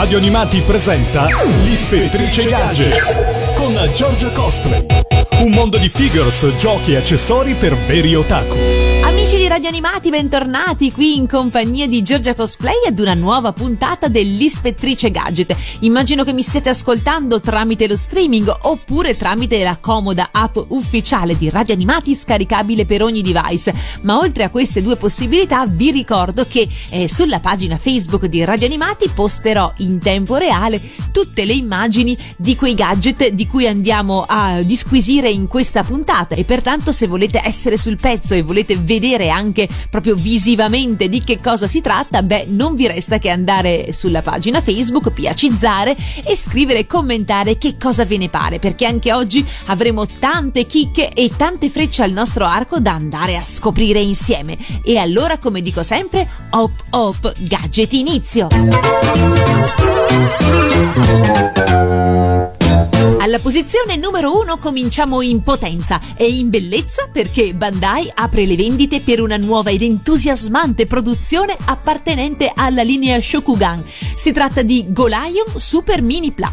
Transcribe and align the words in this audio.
Radio 0.00 0.16
Animati 0.16 0.62
presenta 0.62 1.26
L'Ispettrice 1.62 2.48
Gadgets 2.48 3.20
con 3.54 3.78
Giorgio 3.94 4.30
Cosplay. 4.32 4.86
Un 5.40 5.50
mondo 5.50 5.76
di 5.76 5.90
figures, 5.90 6.56
giochi 6.56 6.92
e 6.92 6.96
accessori 6.96 7.52
per 7.52 7.76
veri 7.76 8.14
otaku. 8.14 8.89
Amici 9.20 9.36
di 9.36 9.48
Radio 9.48 9.68
Animati, 9.68 10.08
bentornati 10.08 10.90
qui 10.90 11.14
in 11.14 11.28
compagnia 11.28 11.86
di 11.86 12.00
Giorgia 12.00 12.34
Cosplay 12.34 12.86
ad 12.88 12.98
una 12.98 13.12
nuova 13.12 13.52
puntata 13.52 14.08
dell'Ispettrice 14.08 15.10
Gadget. 15.10 15.54
Immagino 15.80 16.24
che 16.24 16.32
mi 16.32 16.40
stiate 16.40 16.70
ascoltando 16.70 17.38
tramite 17.38 17.86
lo 17.86 17.96
streaming 17.96 18.50
oppure 18.62 19.18
tramite 19.18 19.62
la 19.62 19.76
comoda 19.78 20.30
app 20.32 20.56
ufficiale 20.68 21.36
di 21.36 21.50
Radio 21.50 21.74
Animati 21.74 22.14
scaricabile 22.14 22.86
per 22.86 23.02
ogni 23.02 23.20
device. 23.20 23.74
Ma 24.04 24.16
oltre 24.16 24.44
a 24.44 24.48
queste 24.48 24.80
due 24.80 24.96
possibilità 24.96 25.66
vi 25.66 25.90
ricordo 25.90 26.46
che 26.46 26.66
eh, 26.88 27.06
sulla 27.06 27.40
pagina 27.40 27.76
Facebook 27.76 28.24
di 28.24 28.42
Radio 28.42 28.68
Animati 28.68 29.10
posterò 29.10 29.70
in 29.78 29.98
tempo 29.98 30.36
reale 30.36 30.80
tutte 31.12 31.44
le 31.44 31.52
immagini 31.52 32.16
di 32.38 32.56
quei 32.56 32.72
gadget 32.72 33.28
di 33.28 33.46
cui 33.46 33.66
andiamo 33.66 34.24
a 34.26 34.62
disquisire 34.62 35.28
in 35.28 35.46
questa 35.46 35.84
puntata 35.84 36.34
e 36.34 36.44
pertanto 36.44 36.90
se 36.90 37.06
volete 37.06 37.42
essere 37.44 37.76
sul 37.76 37.98
pezzo 37.98 38.32
e 38.32 38.40
volete 38.40 38.78
vedere 38.78 39.08
vedere 39.10 39.30
anche 39.30 39.68
proprio 39.88 40.14
visivamente 40.14 41.08
di 41.08 41.22
che 41.22 41.40
cosa 41.40 41.66
si 41.66 41.80
tratta, 41.80 42.22
beh, 42.22 42.46
non 42.48 42.74
vi 42.74 42.86
resta 42.86 43.18
che 43.18 43.28
andare 43.28 43.92
sulla 43.92 44.22
pagina 44.22 44.60
Facebook, 44.60 45.10
piacizzare 45.10 45.96
e 46.24 46.36
scrivere 46.36 46.80
e 46.80 46.86
commentare 46.86 47.58
che 47.58 47.76
cosa 47.78 48.04
ve 48.04 48.18
ne 48.18 48.28
pare, 48.28 48.58
perché 48.58 48.86
anche 48.86 49.12
oggi 49.12 49.44
avremo 49.66 50.06
tante 50.06 50.66
chicche 50.66 51.10
e 51.10 51.30
tante 51.36 51.68
frecce 51.70 52.02
al 52.02 52.12
nostro 52.12 52.44
arco 52.44 52.78
da 52.78 52.92
andare 52.92 53.36
a 53.36 53.42
scoprire 53.42 54.00
insieme. 54.00 54.56
E 54.82 54.98
allora, 54.98 55.38
come 55.38 55.60
dico 55.60 55.82
sempre, 55.82 56.28
hop 56.50 56.72
hop, 56.90 57.32
gadget 57.38 57.92
inizio! 57.92 58.48
Alla 63.30 63.38
posizione 63.38 63.94
numero 63.94 64.36
uno 64.40 64.56
cominciamo 64.56 65.22
in 65.22 65.40
potenza 65.40 66.00
e 66.16 66.28
in 66.28 66.50
bellezza 66.50 67.08
perché 67.12 67.54
Bandai 67.54 68.10
apre 68.12 68.44
le 68.44 68.56
vendite 68.56 69.02
per 69.02 69.20
una 69.20 69.36
nuova 69.36 69.70
ed 69.70 69.82
entusiasmante 69.82 70.84
produzione 70.84 71.56
appartenente 71.66 72.50
alla 72.52 72.82
linea 72.82 73.20
Shokugan. 73.20 73.84
Si 74.16 74.32
tratta 74.32 74.62
di 74.62 74.84
Golion 74.88 75.46
Super 75.54 76.02
Mini 76.02 76.32
Pla. 76.32 76.52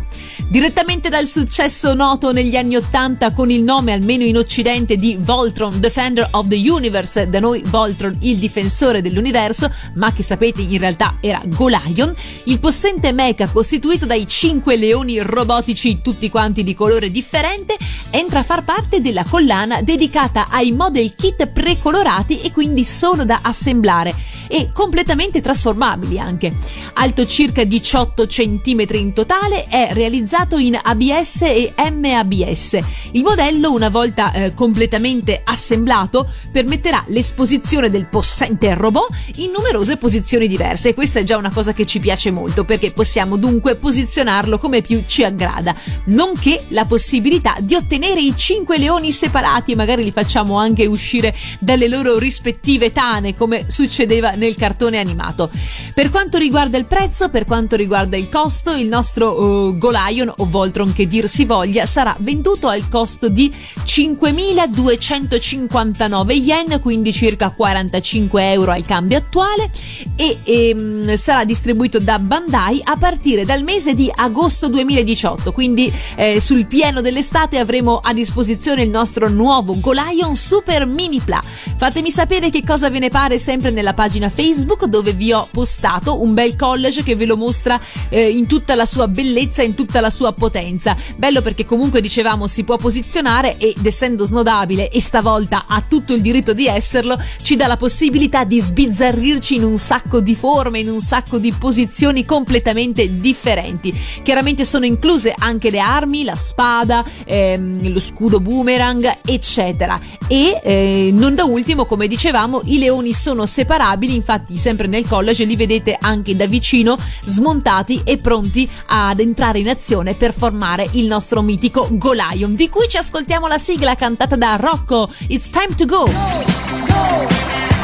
Direttamente 0.50 1.10
dal 1.10 1.26
successo 1.26 1.96
noto 1.96 2.32
negli 2.32 2.56
anni 2.56 2.76
Ottanta 2.76 3.34
con 3.34 3.50
il 3.50 3.64
nome 3.64 3.92
almeno 3.92 4.24
in 4.24 4.38
occidente 4.38 4.98
di 4.98 5.18
Voltron 5.20 5.80
Defender 5.80 6.28
of 6.34 6.48
the 6.48 6.70
Universe, 6.70 7.26
da 7.26 7.40
noi 7.40 7.64
Voltron 7.66 8.16
il 8.20 8.38
difensore 8.38 9.02
dell'universo, 9.02 9.74
ma 9.96 10.14
che 10.14 10.22
sapete 10.22 10.62
in 10.62 10.78
realtà 10.78 11.16
era 11.22 11.42
Golion, 11.44 12.14
il 12.44 12.60
possente 12.60 13.12
mecha 13.14 13.48
costituito 13.48 14.06
dai 14.06 14.28
cinque 14.28 14.76
leoni 14.76 15.18
robotici 15.20 15.98
tutti 15.98 16.30
quanti 16.30 16.66
di 16.68 16.76
colore 16.76 17.10
differente 17.10 17.78
entra 18.12 18.40
a 18.40 18.44
far 18.44 18.66
parte 18.66 19.00
della 19.00 19.24
collana 19.24 19.82
dedicata 19.82 20.48
ai 20.50 20.74
model 20.74 21.16
kit 21.16 21.48
precolorati 21.48 22.42
e 22.42 22.52
quindi 22.52 22.84
solo 22.84 23.24
da 23.24 23.40
assemblare 23.42 24.14
e 24.48 24.70
completamente 24.74 25.42
trasformabili 25.42 26.20
anche. 26.20 26.54
Alto 26.96 27.26
circa 27.26 27.64
18 27.64 28.26
cm 28.26 28.86
in 28.92 29.14
totale, 29.14 29.64
è 29.66 29.90
realizzato 29.94 30.58
in 30.58 30.78
ABS 30.82 31.42
e 31.42 31.74
MABS. 31.90 32.80
Il 33.12 33.24
modello, 33.24 33.72
una 33.72 33.90
volta 33.90 34.34
eh, 34.34 34.54
completamente 34.54 35.42
assemblato, 35.44 36.30
permetterà 36.52 37.04
l'esposizione 37.08 37.90
del 37.90 38.08
possente 38.08 38.74
robot 38.74 39.08
in 39.36 39.52
numerose 39.52 39.96
posizioni 39.96 40.48
diverse 40.50 40.90
e 40.90 40.94
questa 40.94 41.20
è 41.20 41.24
già 41.24 41.38
una 41.38 41.52
cosa 41.52 41.72
che 41.72 41.86
ci 41.86 42.00
piace 42.00 42.32
molto 42.32 42.66
perché 42.66 42.92
possiamo 42.92 43.38
dunque 43.38 43.76
posizionarlo 43.76 44.58
come 44.58 44.82
più 44.82 45.04
ci 45.06 45.24
aggrada, 45.24 45.74
nonché 46.06 46.57
la 46.70 46.86
possibilità 46.86 47.56
di 47.62 47.76
ottenere 47.76 48.22
i 48.22 48.34
5 48.36 48.78
leoni 48.78 49.12
separati 49.12 49.72
e 49.72 49.76
magari 49.76 50.04
li 50.04 50.12
facciamo 50.12 50.58
anche 50.58 50.86
uscire 50.86 51.34
dalle 51.60 51.88
loro 51.88 52.18
rispettive 52.18 52.92
tane 52.92 53.34
come 53.34 53.66
succedeva 53.68 54.32
nel 54.32 54.56
cartone 54.56 55.00
animato. 55.00 55.50
Per 55.94 56.10
quanto 56.10 56.38
riguarda 56.38 56.78
il 56.78 56.86
prezzo, 56.86 57.30
per 57.30 57.46
quanto 57.46 57.76
riguarda 57.76 58.18
il 58.18 58.30
costo, 58.30 58.74
il 58.74 58.88
nostro 58.88 59.68
uh, 59.68 59.78
Golion 59.78 60.34
o 60.38 60.50
Voltron 60.50 60.94
che 60.94 61.08
dir 61.08 61.28
si 61.28 61.46
voglia 61.46 61.86
sarà 61.86 62.16
venduto 62.20 62.68
al 62.68 62.88
costo 62.90 63.30
di 63.30 63.54
5.259 63.84 66.32
yen, 66.32 66.80
quindi 66.82 67.14
circa 67.14 67.52
45 67.52 68.52
euro 68.52 68.72
al 68.72 68.86
cambio 68.86 69.18
attuale 69.18 69.70
e, 70.16 70.40
e 70.44 70.76
um, 70.78 71.16
sarà 71.16 71.46
distribuito 71.46 72.00
da 72.00 72.20
Bandai 72.20 72.82
a 72.84 72.98
partire 72.98 73.46
dal 73.46 73.64
mese 73.64 73.94
di 73.94 74.12
agosto 74.14 74.68
2018, 74.70 75.52
quindi 75.52 75.92
eh, 76.16 76.37
sul 76.40 76.66
pieno 76.66 77.02
dell'estate 77.02 77.58
avremo 77.58 77.98
a 77.98 78.14
disposizione 78.14 78.84
il 78.84 78.90
nostro 78.90 79.30
nuovo 79.30 79.80
Golion 79.80 80.36
Super 80.36 80.86
Mini 80.86 81.20
Pla. 81.20 81.42
Fatemi 81.78 82.12
sapere 82.12 82.50
che 82.50 82.64
cosa 82.64 82.90
ve 82.90 83.00
ne 83.00 83.10
pare 83.10 83.40
sempre 83.40 83.72
nella 83.72 83.94
pagina 83.94 84.30
Facebook 84.30 84.86
dove 84.86 85.14
vi 85.14 85.32
ho 85.32 85.48
postato 85.52 86.22
un 86.22 86.34
bel 86.34 86.56
collage 86.56 87.04
che 87.04 87.16
ve 87.16 87.26
lo 87.26 87.38
mostra 87.38 87.80
eh, 88.10 88.30
in 88.30 88.48
tutta 88.48 88.76
la 88.76 88.86
sua 88.86 89.08
bellezza, 89.08 89.64
in 89.64 89.74
tutta 89.74 90.00
la 90.00 90.10
sua 90.10 90.34
potenza. 90.34 90.96
Bello 91.16 91.42
perché 91.42 91.66
comunque 91.66 92.02
dicevamo 92.02 92.48
si 92.48 92.64
può 92.64 92.78
posizionare 92.78 93.58
ed 93.58 93.86
essendo 93.86 94.26
snodabile 94.26 94.90
e 94.90 95.02
stavolta 95.02 95.66
ha 95.68 95.84
tutto 95.88 96.14
il 96.14 96.22
diritto 96.22 96.54
di 96.54 96.68
esserlo, 96.68 97.20
ci 97.42 97.56
dà 97.56 97.68
la 97.68 97.78
possibilità 97.78 98.44
di 98.44 98.60
sbizzarrirci 98.60 99.56
in 99.56 99.64
un 99.64 99.78
sacco 99.78 100.20
di 100.20 100.36
forme, 100.36 100.80
in 100.80 100.90
un 100.90 101.00
sacco 101.00 101.38
di 101.38 101.52
posizioni 101.52 102.26
completamente 102.26 103.16
differenti. 103.16 103.94
Chiaramente 104.24 104.66
sono 104.66 104.86
incluse 104.86 105.34
anche 105.38 105.70
le 105.70 105.80
armi, 105.80 106.26
la 106.28 106.36
spada, 106.36 107.04
ehm, 107.26 107.92
lo 107.92 108.00
scudo 108.00 108.42
boomerang, 108.42 109.20
eccetera. 109.26 110.00
E 110.28 110.60
eh, 110.62 111.10
non 111.14 111.34
da 111.36 111.46
ultimo, 111.46 111.86
come 111.86 112.08
dicevamo, 112.08 112.62
i 112.66 112.78
leoni 112.78 113.14
sono 113.14 113.46
separabili 113.46 114.14
infatti 114.14 114.58
sempre 114.58 114.88
nel 114.88 115.08
college 115.08 115.46
li 115.46 115.56
vedete 115.56 115.98
anche 115.98 116.36
da 116.36 116.46
vicino 116.46 116.98
smontati 117.24 118.02
e 118.04 118.18
pronti 118.18 118.70
ad 118.88 119.20
entrare 119.20 119.60
in 119.60 119.70
azione 119.70 120.16
per 120.16 120.34
formare 120.34 120.88
il 120.92 121.08
nostro 121.08 121.42
mitico 121.42 121.88
Golion 121.92 122.56
di 122.56 122.68
cui 122.70 122.88
ci 122.90 122.98
ascoltiamo 122.98 123.48
la 123.48 123.58
sigla 123.58 123.96
cantata 123.96 124.36
da 124.36 124.56
Rocco 124.56 125.10
It's 125.28 125.50
time 125.50 125.74
to 125.76 125.86
go, 125.86 126.06
go, 126.06 126.12
go. 126.12 127.28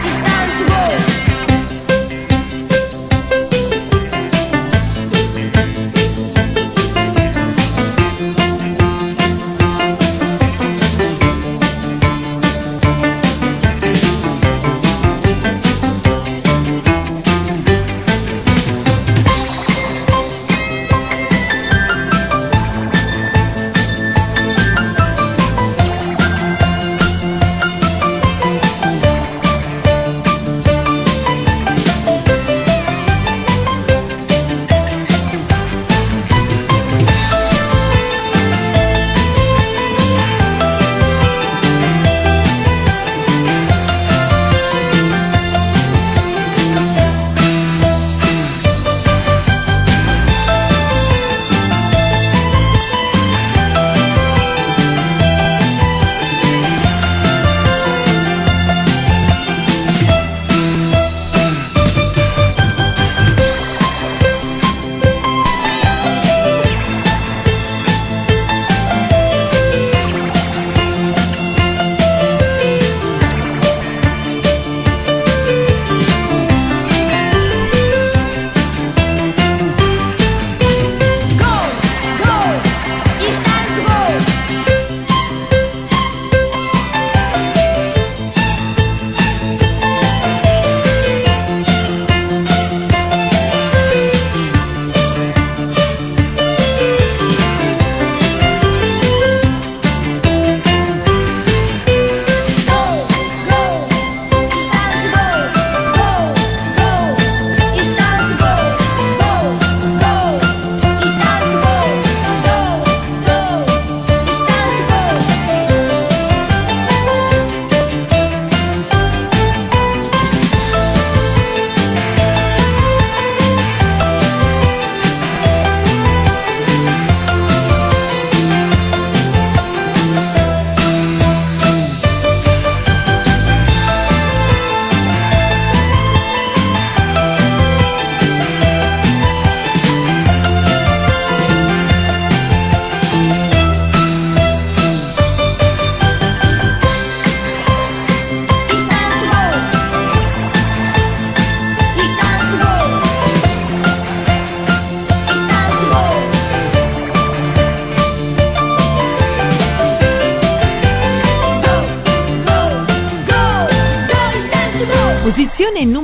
It's 0.04 0.22
time 0.22 0.58
to 0.58 0.66
go. 0.66 1.23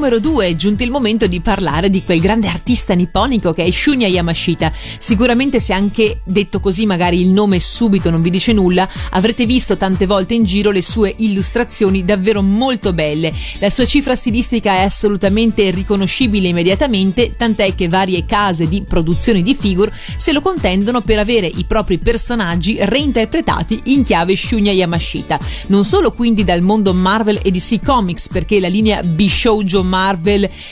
Numero 0.10 0.20
2, 0.20 0.48
è 0.48 0.56
giunto 0.56 0.84
il 0.84 0.90
momento 0.90 1.28
di 1.28 1.40
parlare 1.40 1.90
di 1.90 2.04
quel 2.04 2.20
grande 2.20 2.48
artista 2.48 2.96
nipponico 2.96 3.54
che 3.54 3.64
è 3.64 3.70
Shunya 3.70 4.08
Yamashita. 4.08 4.72
Sicuramente 4.98 5.60
se 5.60 5.72
anche 5.72 6.22
detto 6.24 6.60
così 6.60 6.88
magari 6.88 7.22
il 7.22 7.30
nome 7.30 7.60
subito 7.60 8.10
non 8.10 8.22
vi 8.22 8.32
dice 8.32 8.52
nulla, 8.52 8.90
avrete 9.12 9.46
visto 9.46 9.78
tante 9.78 10.08
volte 10.08 10.34
in 10.34 10.46
giro 10.46 10.72
le 10.72 10.82
sue 10.82 11.14
illustrazioni 11.18 12.04
davvero 12.04 12.42
molto 12.42 12.92
belle. 12.92 13.32
La 13.60 13.70
sua 13.70 13.86
cifra 13.86 14.16
stilistica 14.16 14.74
è 14.74 14.82
assolutamente 14.82 15.70
riconoscibile 15.70 16.48
immediatamente, 16.48 17.30
tant'è 17.38 17.76
che 17.76 17.88
varie 17.88 18.26
case 18.26 18.68
di 18.68 18.82
produzione 18.82 19.44
di 19.44 19.56
figure 19.56 19.94
se 20.18 20.32
lo 20.32 20.42
contendono 20.42 21.02
per 21.02 21.20
avere 21.20 21.46
i 21.46 21.66
propri 21.66 22.00
personaggi 22.00 22.78
reinterpretati 22.80 23.80
in 23.86 24.04
chiave 24.04 24.36
Shunya 24.36 24.72
Yamashita. 24.72 25.40
Non 25.68 25.86
solo 25.86 26.10
quindi 26.10 26.44
dal 26.44 26.62
mondo 26.62 26.96
Marvel 26.96 27.40
e 27.44 27.52
DC 27.52 27.84
Comics, 27.84 28.28
perché 28.30 28.60
la 28.60 28.68
linea 28.68 29.04
Bishoujo 29.04 29.84
Marvel 29.84 29.98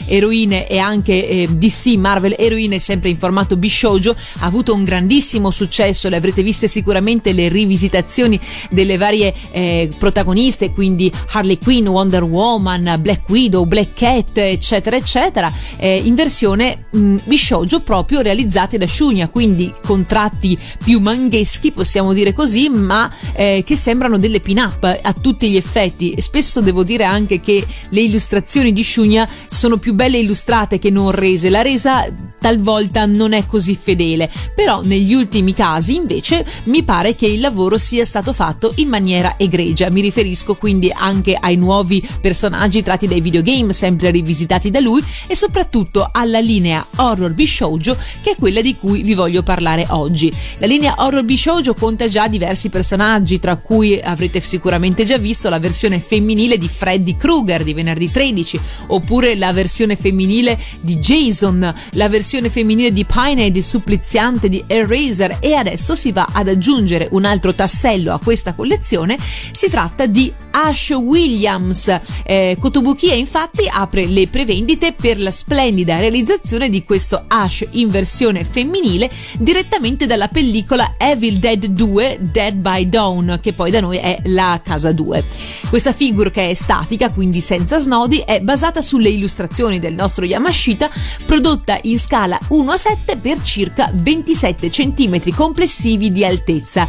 eroine 0.06 0.68
e 0.68 0.78
anche 0.78 1.28
eh, 1.28 1.48
DC 1.52 1.96
Marvel 1.98 2.36
eroine 2.38 2.80
sempre 2.80 3.10
in 3.10 3.18
formato 3.18 3.58
Bishoujo 3.58 4.16
ha 4.40 4.46
avuto 4.46 4.74
un 4.74 4.84
grandissimo 4.84 5.52
successo, 5.52 6.10
le 6.10 6.18
avrete 6.18 6.44
viste 6.44 6.68
sicuramente 6.68 7.34
le 7.34 7.50
rivisitazioni 7.50 8.40
delle 8.70 8.98
varie 8.98 9.34
eh, 9.52 9.90
protagoniste, 9.98 10.72
quindi 10.72 11.12
Harley 11.32 11.58
Quinn, 11.58 11.88
Wonder 11.88 12.24
Woman, 12.24 12.98
Black 13.00 13.28
Widow, 13.30 13.66
Black 13.66 13.94
Cat, 13.94 14.38
eccetera, 14.38 14.96
eccetera, 14.96 15.52
eh, 15.78 16.02
in 16.04 16.16
versione 16.16 16.86
mh, 16.92 17.18
Bishoujo 17.26 17.80
proprio 17.82 18.22
realizzate 18.22 18.78
da 18.78 18.88
Shunya, 18.88 19.30
quindi 19.30 19.74
con 19.84 20.06
tratti 20.06 20.58
più 20.84 21.00
mangheschi, 21.00 21.72
possiamo 21.72 22.14
dire 22.14 22.34
così, 22.34 22.70
ma 22.70 23.12
eh, 23.34 23.64
che 23.66 23.76
sembrano 23.76 24.18
delle 24.18 24.40
pin-up 24.40 25.00
a 25.02 25.14
tutti 25.14 25.50
gli 25.50 25.56
effetti. 25.56 26.16
Spesso 26.18 26.62
devo 26.62 26.84
dire 26.84 27.04
anche 27.04 27.40
che 27.40 27.66
le 27.90 28.02
illustrazioni 28.02 28.74
di 28.74 28.84
Shunya 28.84 29.17
sono 29.48 29.78
più 29.78 29.94
belle 29.94 30.18
illustrate 30.18 30.80
che 30.80 30.90
non 30.90 31.12
rese, 31.12 31.50
la 31.50 31.62
resa 31.62 32.06
talvolta 32.38 33.06
non 33.06 33.34
è 33.34 33.46
così 33.46 33.78
fedele, 33.82 34.30
però 34.54 34.82
negli 34.82 35.14
ultimi 35.14 35.54
casi 35.54 35.96
invece 35.96 36.46
mi 36.66 36.84
pare 36.84 37.16
che 37.16 37.28
il 37.28 37.40
lavoro 37.40 37.78
sia 37.78 38.06
stato 38.06 38.34
fatto 38.34 38.74
in 38.76 38.90
maniera 38.90 39.36
egregia, 39.38 39.90
mi 39.90 40.02
riferisco 40.02 40.56
quindi 40.56 40.92
anche 40.94 41.38
ai 41.40 41.56
nuovi 41.56 42.06
personaggi 42.22 42.84
tratti 42.84 43.08
dai 43.08 43.22
videogame 43.22 43.74
sempre 43.74 44.12
rivisitati 44.12 44.70
da 44.70 44.80
lui 44.80 45.04
e 45.28 45.36
soprattutto 45.36 46.08
alla 46.12 46.40
linea 46.40 46.86
horror 46.98 47.34
bishoujo 47.34 47.98
che 48.22 48.32
è 48.32 48.36
quella 48.36 48.62
di 48.62 48.76
cui 48.76 49.04
vi 49.04 49.14
voglio 49.14 49.44
parlare 49.44 49.86
oggi. 49.90 50.34
La 50.58 50.68
linea 50.68 50.96
horror 50.98 51.24
bishoujo 51.24 51.74
conta 51.74 52.08
già 52.08 52.28
diversi 52.28 52.70
personaggi 52.70 53.40
tra 53.40 53.56
cui 53.58 54.00
avrete 54.00 54.42
sicuramente 54.42 55.04
già 55.04 55.18
visto 55.18 55.50
la 55.50 55.60
versione 55.60 56.00
femminile 56.00 56.58
di 56.58 56.68
Freddy 56.68 57.16
Krueger 57.16 57.64
di 57.64 57.74
venerdì 57.74 58.12
13, 58.12 58.60
oppure 58.98 59.36
la 59.36 59.54
versione 59.54 59.96
femminile 59.96 60.60
di 60.82 60.98
Jason, 60.98 61.74
la 61.92 62.10
versione 62.10 62.50
femminile 62.50 62.92
di 62.92 63.06
Pinehead, 63.06 63.56
il 63.56 63.64
suppliziante 63.64 64.50
di 64.50 64.64
Eraser 64.66 65.38
e 65.40 65.54
adesso 65.54 65.96
si 65.96 66.12
va 66.12 66.28
ad 66.32 66.48
aggiungere 66.48 67.08
un 67.12 67.26
altro 67.26 67.54
tassello 67.54 68.14
a 68.14 68.20
questa 68.20 68.54
collezione, 68.54 69.18
si 69.52 69.70
tratta 69.70 70.06
di 70.08 70.34
Ash 70.52 70.90
Williams. 70.90 72.00
Eh, 72.24 72.58
Kotobukiya 72.60 73.14
infatti 73.14 73.70
apre 73.72 74.08
le 74.08 74.28
prevendite 74.28 74.94
per 74.94 75.20
la 75.20 75.32
splendida 75.32 76.00
realizzazione 76.00 76.70
di 76.70 76.84
questo 76.84 77.26
Ash 77.28 77.66
in 77.72 77.92
versione 77.92 78.44
femminile 78.44 79.10
direttamente 79.38 80.08
dalla 80.08 80.28
pellicola 80.28 80.96
Evil 80.98 81.38
Dead 81.38 81.66
2 81.66 82.20
Dead 82.32 82.56
by 82.56 82.90
Dawn, 82.90 83.40
che 83.42 83.54
poi 83.54 83.70
da 83.70 83.80
noi 83.80 83.98
è 83.98 84.20
la 84.26 84.60
casa 84.64 84.92
2. 84.92 85.24
Questa 85.70 85.94
figura 85.94 86.32
che 86.32 86.50
è 86.50 86.54
statica, 86.54 87.12
quindi 87.12 87.42
senza 87.42 87.78
snodi, 87.78 88.20
è 88.26 88.40
basata 88.40 88.82
sulle 88.88 89.10
illustrazioni 89.10 89.80
del 89.80 89.94
nostro 89.94 90.24
Yamashita, 90.24 90.90
prodotta 91.26 91.78
in 91.84 92.00
scala 92.00 92.40
1 92.48 92.72
a 92.72 92.78
7 92.78 93.18
per 93.18 93.42
circa 93.42 93.92
27 93.94 94.70
cm 94.70 95.36
complessivi 95.36 96.12
di 96.14 96.24
altezza. 96.24 96.88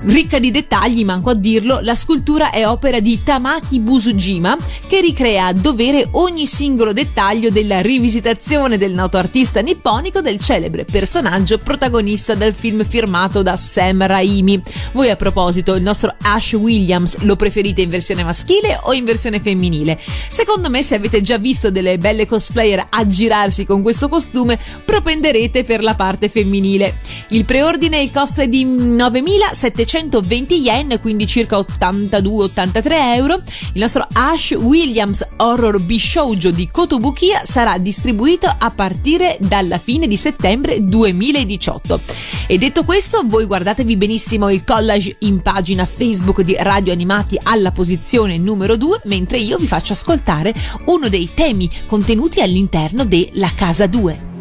Ricca 0.00 0.38
di 0.38 0.52
dettagli, 0.52 1.04
manco 1.04 1.30
a 1.30 1.34
dirlo, 1.34 1.80
la 1.82 1.96
scultura 1.96 2.50
è 2.50 2.64
opera 2.64 3.00
di 3.00 3.20
Tamaki 3.24 3.80
Busujima 3.80 4.56
che 4.86 5.00
ricrea 5.00 5.46
a 5.46 5.52
dovere 5.52 6.06
ogni 6.12 6.46
singolo 6.46 6.92
dettaglio 6.92 7.50
della 7.50 7.80
rivisitazione 7.80 8.78
del 8.78 8.94
noto 8.94 9.16
artista 9.16 9.60
nipponico 9.60 10.20
del 10.20 10.38
celebre 10.38 10.84
personaggio 10.84 11.58
protagonista 11.58 12.34
del 12.34 12.54
film 12.54 12.84
firmato 12.84 13.42
da 13.42 13.56
Sam 13.56 14.06
Raimi. 14.06 14.62
Voi 14.92 15.10
a 15.10 15.16
proposito, 15.16 15.74
il 15.74 15.82
nostro 15.82 16.14
Ash 16.22 16.52
Williams 16.52 17.18
lo 17.22 17.34
preferite 17.34 17.82
in 17.82 17.88
versione 17.88 18.22
maschile 18.22 18.78
o 18.84 18.92
in 18.92 19.04
versione 19.04 19.40
femminile? 19.40 19.98
Secondo 20.30 20.70
me 20.70 20.84
se 20.84 20.94
avete 20.94 21.20
già 21.22 21.38
visto 21.38 21.72
delle 21.72 21.98
belle 21.98 22.26
cosplayer 22.28 22.86
aggirarsi 22.88 23.66
con 23.66 23.82
questo 23.82 24.08
costume, 24.08 24.60
propenderete 24.84 25.64
per 25.64 25.82
la 25.82 25.96
parte 25.96 26.28
femminile. 26.28 26.94
Il 27.30 27.44
preordine 27.44 28.00
il 28.00 28.12
costo 28.12 28.42
è 28.42 28.48
di 28.48 28.64
9700 28.64 29.87
120 29.88 30.54
yen, 30.54 30.98
quindi 31.00 31.26
circa 31.26 31.56
82-83 31.56 33.14
euro. 33.14 33.36
Il 33.72 33.80
nostro 33.80 34.06
Ash 34.12 34.50
Williams 34.50 35.26
Horror 35.38 35.80
Bishoujo 35.80 36.50
di 36.50 36.68
Kotobukiya 36.70 37.46
sarà 37.46 37.78
distribuito 37.78 38.46
a 38.46 38.68
partire 38.68 39.38
dalla 39.40 39.78
fine 39.78 40.06
di 40.06 40.18
settembre 40.18 40.84
2018. 40.84 42.00
E 42.46 42.58
detto 42.58 42.84
questo, 42.84 43.22
voi 43.24 43.46
guardatevi 43.46 43.96
benissimo 43.96 44.50
il 44.50 44.62
collage 44.62 45.16
in 45.20 45.40
pagina 45.40 45.86
Facebook 45.86 46.42
di 46.42 46.54
Radio 46.58 46.92
Animati 46.92 47.38
alla 47.42 47.72
posizione 47.72 48.36
numero 48.36 48.76
2, 48.76 49.00
mentre 49.04 49.38
io 49.38 49.56
vi 49.56 49.66
faccio 49.66 49.94
ascoltare 49.94 50.54
uno 50.86 51.08
dei 51.08 51.30
temi 51.32 51.70
contenuti 51.86 52.42
all'interno 52.42 53.06
della 53.06 53.50
Casa 53.54 53.86
2. 53.86 54.37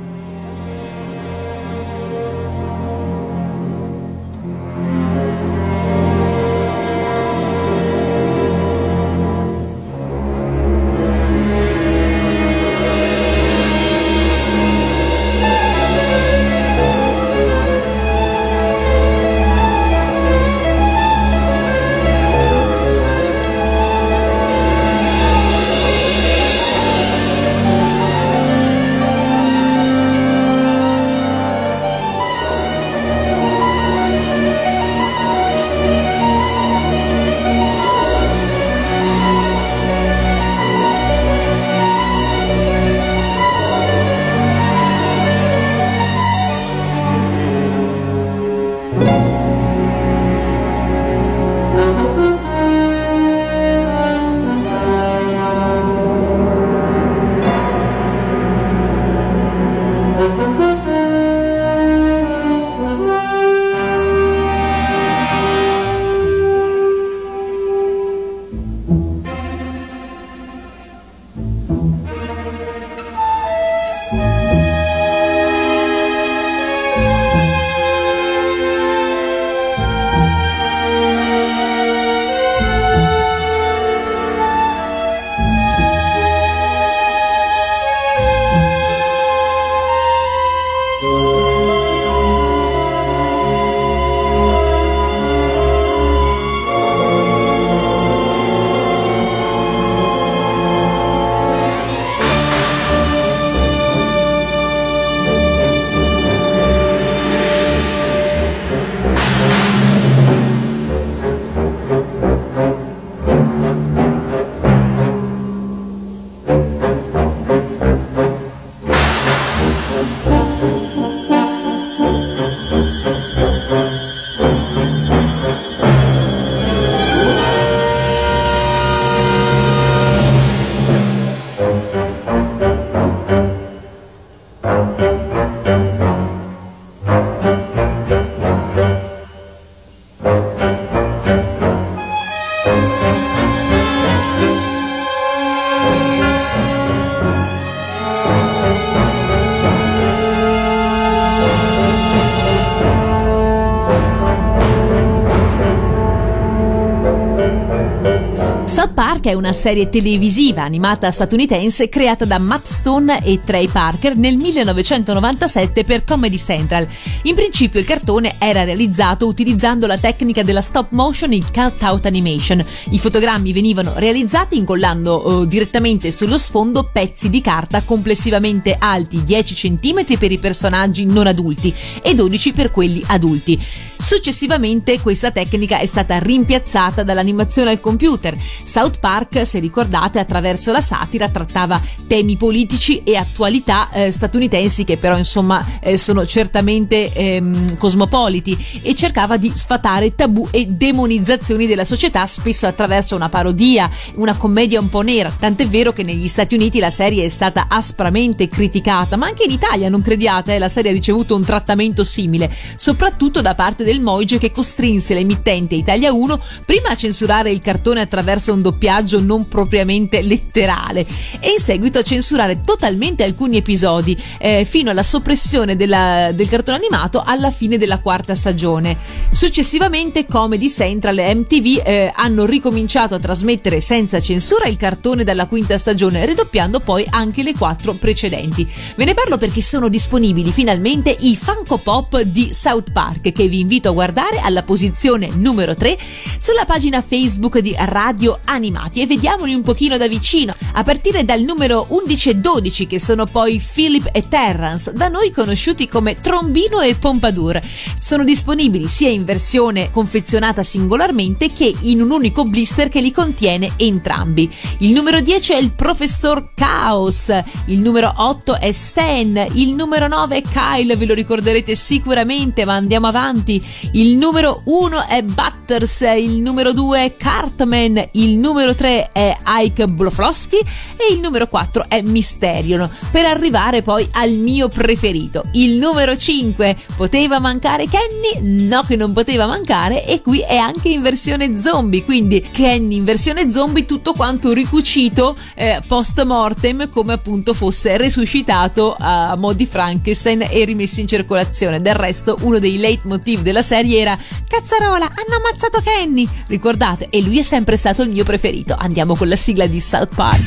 Una 159.37 159.53
serie 159.53 159.87
televisiva 159.87 160.63
animata 160.63 161.11
statunitense 161.11 161.89
creata 161.89 162.25
da 162.25 162.39
Matt 162.39 162.65
Stone 162.65 163.23
e 163.23 163.39
Trey 163.39 163.67
Parker 163.67 164.17
nel 164.17 164.35
1997 164.35 165.83
per 165.83 166.03
Comedy 166.03 166.37
Central. 166.37 166.87
In 167.23 167.35
principio 167.35 167.79
il 167.79 167.85
cartone 167.85 168.35
era 168.39 168.63
realizzato 168.63 169.27
utilizzando 169.27 169.85
la 169.85 169.97
tecnica 169.97 170.43
della 170.43 170.61
stop 170.61 170.91
motion 170.91 171.31
in 171.33 171.45
cut-out 171.51 172.05
animation. 172.07 172.63
I 172.89 172.99
fotogrammi 172.99 173.53
venivano 173.53 173.93
realizzati 173.95 174.57
incollando 174.57 175.43
eh, 175.43 175.47
direttamente 175.47 176.11
sullo 176.11 176.37
sfondo 176.37 176.89
pezzi 176.91 177.29
di 177.29 177.41
carta 177.41 177.81
complessivamente 177.83 178.75
alti 178.77 179.23
10 179.23 179.53
cm 179.53 180.17
per 180.17 180.31
i 180.31 180.39
personaggi 180.39 181.05
non 181.05 181.27
adulti 181.27 181.73
e 182.01 182.15
12 182.15 182.51
per 182.53 182.71
quelli 182.71 183.03
adulti. 183.05 183.59
Successivamente 183.99 184.99
questa 185.01 185.31
tecnica 185.31 185.79
è 185.79 185.85
stata 185.85 186.19
rimpiazzata 186.19 187.03
dall'animazione 187.03 187.71
al 187.71 187.79
computer. 187.79 188.37
South 188.63 188.99
Park, 188.99 189.36
se 189.45 189.59
ricordate, 189.59 190.19
attraverso 190.19 190.71
la 190.71 190.81
satira 190.81 191.29
trattava 191.29 191.81
temi 192.07 192.37
politici 192.37 193.03
e 193.03 193.15
attualità 193.15 193.89
eh, 193.91 194.11
statunitensi 194.11 194.83
che 194.83 194.97
però 194.97 195.17
insomma 195.17 195.65
eh, 195.79 195.97
sono 195.97 196.25
certamente 196.25 197.11
ehm, 197.13 197.75
cosmopoliti 197.77 198.81
e 198.81 198.93
cercava 198.95 199.37
di 199.37 199.51
sfatare 199.53 200.15
tabù 200.15 200.47
e 200.51 200.65
demonizzazioni 200.65 201.67
della 201.67 201.85
società 201.85 202.25
spesso 202.25 202.67
attraverso 202.67 203.15
una 203.15 203.29
parodia, 203.29 203.89
una 204.15 204.35
commedia 204.35 204.79
un 204.79 204.89
po' 204.89 205.01
nera. 205.01 205.33
Tant'è 205.37 205.67
vero 205.67 205.93
che 205.93 206.03
negli 206.03 206.27
Stati 206.27 206.55
Uniti 206.55 206.79
la 206.79 206.89
serie 206.89 207.25
è 207.25 207.29
stata 207.29 207.67
aspramente 207.69 208.47
criticata, 208.47 209.17
ma 209.17 209.27
anche 209.27 209.43
in 209.43 209.51
Italia, 209.51 209.89
non 209.89 210.01
crediate, 210.01 210.55
eh, 210.55 210.59
la 210.59 210.69
serie 210.69 210.91
ha 210.91 210.93
ricevuto 210.93 211.35
un 211.35 211.43
trattamento 211.43 212.03
simile, 212.03 212.53
soprattutto 212.75 213.41
da 213.41 213.55
parte 213.55 213.83
del 213.83 214.01
Moige 214.01 214.37
che 214.37 214.51
costrinse 214.51 215.13
l'emittente 215.13 215.75
Italia 215.75 216.11
1 216.11 216.39
prima 216.65 216.89
a 216.89 216.95
censurare 216.95 217.51
il 217.51 217.61
cartone 217.61 218.01
attraverso 218.01 218.53
un 218.53 218.61
doppiaggio 218.61 219.16
non 219.19 219.47
propriamente 219.47 220.21
letterale 220.21 221.05
e 221.39 221.51
in 221.51 221.59
seguito 221.59 221.99
a 221.99 222.03
censurare 222.03 222.61
totalmente 222.61 223.23
alcuni 223.23 223.57
episodi 223.57 224.17
eh, 224.39 224.65
fino 224.65 224.91
alla 224.91 225.03
soppressione 225.03 225.75
della, 225.75 226.31
del 226.33 226.49
cartone 226.49 226.77
animato 226.77 227.21
alla 227.25 227.51
fine 227.51 227.77
della 227.77 227.99
quarta 227.99 228.35
stagione. 228.35 228.97
Successivamente 229.31 230.25
Comedy 230.25 230.69
Central 230.69 231.17
e 231.19 231.33
MTV 231.33 231.81
eh, 231.83 232.11
hanno 232.13 232.45
ricominciato 232.45 233.15
a 233.15 233.19
trasmettere 233.19 233.81
senza 233.81 234.19
censura 234.19 234.67
il 234.67 234.77
cartone 234.77 235.23
dalla 235.23 235.47
quinta 235.47 235.77
stagione, 235.77 236.25
ridoppiando 236.25 236.79
poi 236.79 237.05
anche 237.09 237.43
le 237.43 237.53
quattro 237.53 237.93
precedenti. 237.93 238.67
Ve 238.95 239.05
ne 239.05 239.13
parlo 239.13 239.37
perché 239.37 239.61
sono 239.61 239.89
disponibili 239.89 240.51
finalmente 240.51 241.15
i 241.19 241.35
Funko 241.35 241.77
Pop 241.77 242.19
di 242.21 242.53
South 242.53 242.91
Park 242.91 243.31
che 243.31 243.47
vi 243.47 243.59
invito 243.59 243.89
a 243.89 243.93
guardare 243.93 244.39
alla 244.39 244.63
posizione 244.63 245.29
numero 245.33 245.75
3 245.75 245.97
sulla 246.37 246.65
pagina 246.65 247.01
Facebook 247.01 247.59
di 247.59 247.75
Radio 247.77 248.39
Animati 248.45 249.01
vediamoli 249.07 249.53
un 249.53 249.61
pochino 249.61 249.97
da 249.97 250.07
vicino, 250.07 250.53
a 250.73 250.83
partire 250.83 251.25
dal 251.25 251.41
numero 251.41 251.85
11 251.89 252.29
e 252.29 252.35
12 252.35 252.87
che 252.87 252.99
sono 252.99 253.25
poi 253.25 253.59
Philip 253.59 254.09
e 254.11 254.27
Terrance, 254.27 254.93
da 254.93 255.07
noi 255.07 255.31
conosciuti 255.31 255.87
come 255.87 256.13
Trombino 256.13 256.81
e 256.81 256.95
Pompadour. 256.95 257.59
Sono 257.99 258.23
disponibili 258.23 258.87
sia 258.87 259.09
in 259.09 259.25
versione 259.25 259.89
confezionata 259.91 260.63
singolarmente 260.63 261.51
che 261.51 261.73
in 261.81 262.01
un 262.01 262.11
unico 262.11 262.43
blister 262.43 262.89
che 262.89 263.01
li 263.01 263.11
contiene 263.11 263.73
entrambi. 263.77 264.49
Il 264.79 264.91
numero 264.91 265.21
10 265.21 265.53
è 265.53 265.57
il 265.57 265.71
Professor 265.71 266.53
Chaos, 266.53 267.31
il 267.65 267.79
numero 267.79 268.13
8 268.15 268.59
è 268.59 268.71
Stan, 268.71 269.47
il 269.53 269.73
numero 269.73 270.07
9 270.07 270.37
è 270.37 270.41
Kyle, 270.41 270.95
ve 270.97 271.05
lo 271.05 271.13
ricorderete 271.13 271.75
sicuramente, 271.75 272.65
ma 272.65 272.75
andiamo 272.75 273.07
avanti 273.07 273.63
il 273.93 274.17
numero 274.17 274.61
1 274.65 275.07
è 275.07 275.23
Butters, 275.23 276.01
il 276.17 276.41
numero 276.41 276.73
2 276.73 277.03
è 277.03 277.15
Cartman, 277.15 278.09
il 278.13 278.37
numero 278.37 278.75
3 278.75 278.96
è 279.11 279.35
Ike 279.45 279.87
Bloflosky 279.87 280.57
e 280.57 281.13
il 281.13 281.19
numero 281.19 281.47
4 281.47 281.85
è 281.87 282.01
Mysterion, 282.01 282.89
per 283.11 283.25
arrivare 283.25 283.81
poi 283.81 284.07
al 284.11 284.31
mio 284.31 284.67
preferito, 284.67 285.43
il 285.53 285.77
numero 285.77 286.15
5. 286.15 286.75
Poteva 286.95 287.39
mancare 287.39 287.87
Kenny? 287.87 288.65
No 288.67 288.83
che 288.83 288.95
non 288.95 289.13
poteva 289.13 289.45
mancare 289.45 290.05
e 290.05 290.21
qui 290.21 290.39
è 290.39 290.57
anche 290.57 290.89
in 290.89 291.01
versione 291.01 291.57
zombie, 291.57 292.03
quindi 292.03 292.41
Kenny 292.41 292.97
in 292.97 293.03
versione 293.03 293.51
zombie 293.51 293.85
tutto 293.85 294.13
quanto 294.13 294.53
ricucito 294.53 295.35
eh, 295.55 295.81
post 295.87 296.23
mortem 296.23 296.89
come 296.89 297.13
appunto 297.13 297.53
fosse 297.53 297.97
resuscitato 297.97 298.95
a 298.97 299.35
mo' 299.37 299.53
di 299.53 299.65
Frankenstein 299.65 300.47
e 300.49 300.65
rimesso 300.65 300.99
in 300.99 301.07
circolazione. 301.07 301.81
Del 301.81 301.95
resto 301.95 302.37
uno 302.41 302.59
dei 302.59 302.77
leitmotiv 302.77 303.41
della 303.41 303.61
serie 303.61 303.99
era 303.99 304.17
Cazzarola, 304.47 305.05
hanno 305.05 305.43
ammazzato 305.43 305.81
Kenny! 305.81 306.27
Ricordate? 306.47 307.07
E 307.09 307.21
lui 307.21 307.39
è 307.39 307.43
sempre 307.43 307.77
stato 307.77 308.01
il 308.01 308.09
mio 308.09 308.23
preferito. 308.23 308.75
Andiamo 308.87 309.17
con 309.17 309.27
la 309.27 309.35
sigla 309.35 309.67
di 309.67 309.81
South 309.81 310.15
Park. 310.15 310.39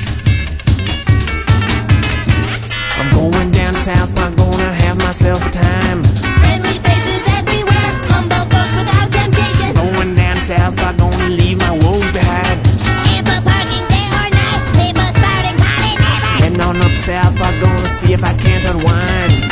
I'm 2.98 3.10
going 3.12 3.50
down 3.50 3.74
South 3.74 4.10
Park, 4.14 4.34
gonna 4.34 4.72
have 4.80 4.96
myself 5.04 5.44
a 5.44 5.50
time. 5.50 6.02
Friendly 6.40 6.80
faces 6.80 7.20
everywhere, 7.36 7.92
humble 8.08 8.46
folks 8.48 8.74
without 8.76 9.12
temptation. 9.12 9.74
Going 9.74 10.14
down 10.14 10.38
South 10.38 10.74
Park, 10.76 10.96
gonna 10.96 11.28
leave 11.28 11.58
my 11.58 11.76
woes 11.84 12.10
behind. 12.12 12.66
Ample 13.12 13.42
parking 13.44 13.86
day 13.92 14.08
or 14.08 14.30
night, 14.32 14.64
people 14.72 15.04
spouting 15.04 15.58
potty 15.60 16.00
neighbor. 16.00 16.40
Heading 16.40 16.62
on 16.62 16.80
up 16.80 16.96
South 16.96 17.36
Park, 17.36 17.54
gonna 17.60 17.84
see 17.84 18.14
if 18.14 18.24
I 18.24 18.32
can't 18.40 18.64
unwind. 18.64 19.50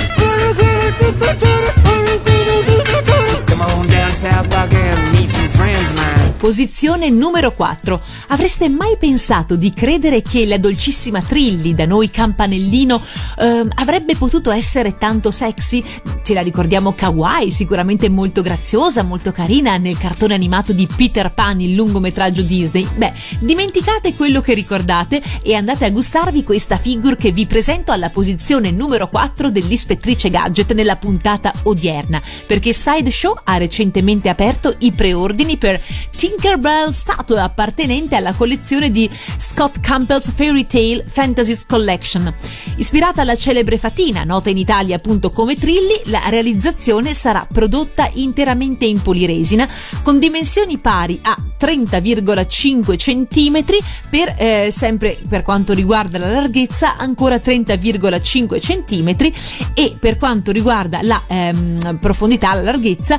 Posizione 6.38 7.11
numero 7.11 7.53
4. 7.53 8.00
Avreste 8.29 8.71
mai 8.71 8.97
pensato 8.97 9.55
di 9.55 9.71
credere 9.71 10.23
che 10.23 10.47
la 10.47 10.57
dolcissima 10.57 11.21
Trilli, 11.21 11.75
da 11.75 11.85
noi 11.85 12.09
campanellino, 12.09 13.03
eh, 13.38 13.67
avrebbe 13.75 14.17
potuto 14.17 14.50
essere 14.50 14.97
tanto 14.97 15.31
sexy? 15.31 15.85
Ce 16.23 16.33
la 16.33 16.41
ricordiamo 16.41 16.95
kawaii, 16.95 17.50
sicuramente 17.50 18.09
molto 18.09 18.41
graziosa, 18.41 19.03
molto 19.03 19.31
carina 19.31 19.77
nel 19.77 19.99
cartone 19.99 20.33
animato 20.33 20.73
di 20.73 20.87
Peter 20.87 21.35
Pan, 21.35 21.61
il 21.61 21.75
lungometraggio 21.75 22.43
Disney. 22.43 22.88
Beh, 22.95 23.12
dimenticate 23.41 24.15
quello 24.15 24.41
che 24.41 24.55
ricordate 24.55 25.21
e 25.43 25.55
andate 25.55 25.85
a 25.85 25.91
gustarvi 25.91 26.45
questa 26.45 26.79
figure 26.79 27.17
che 27.17 27.31
vi 27.31 27.47
presento 27.47 27.93
alla 27.93 28.11
posizione 28.11 28.71
numero 28.71 29.09
4 29.09 29.50
dell'ispettrice 29.50 30.31
Gadget 30.31 30.73
nella 30.73 30.97
puntata 30.97 31.53
odierna, 31.65 32.23
perché 32.47 32.73
Sideshow 32.73 33.37
ha 33.45 33.57
recentemente 33.59 33.97
aperto 34.28 34.75
i 34.78 34.93
preordini 34.93 35.57
per 35.57 35.81
Tinkerbell 36.17 36.90
statua 36.90 37.45
appartenente 37.45 38.17
alla 38.17 38.33
collezione 38.33 38.90
di 38.90 39.09
Scott 39.37 39.81
Campbell's 39.81 40.33
Fairy 40.35 40.67
Tale 40.67 41.05
Fantasies 41.07 41.67
Collection. 41.67 42.33
Ispirata 42.76 43.23
alla 43.23 43.37
celebre 43.37 43.78
fatina, 43.78 44.25
nota 44.25 44.50
in 44.50 44.57
Italia 44.57 44.97
appunto 44.97 45.31
come 45.31 45.57
Trilli, 45.57 46.00
la 46.05 46.23
realizzazione 46.28 47.14
sarà 47.14 47.47
prodotta 47.50 48.09
interamente 48.14 48.85
in 48.85 49.02
poliresina 49.02 49.69
con 50.02 50.19
dimensioni 50.19 50.78
pari 50.78 51.19
a 51.23 51.37
30,5 51.59 52.97
cm 52.97 53.64
per 54.11 54.35
eh, 54.38 54.69
sempre 54.71 55.19
per 55.28 55.43
quanto 55.43 55.73
riguarda 55.73 56.19
la 56.19 56.31
larghezza 56.31 56.97
ancora 56.97 57.37
30,5 57.37 58.61
cm 58.61 59.33
e 59.75 59.97
per 59.99 60.17
quanto 60.17 60.52
riguarda 60.52 61.02
la 61.02 61.23
ehm, 61.26 61.99
profondità, 61.99 62.55
la 62.55 62.62
larghezza 62.62 63.19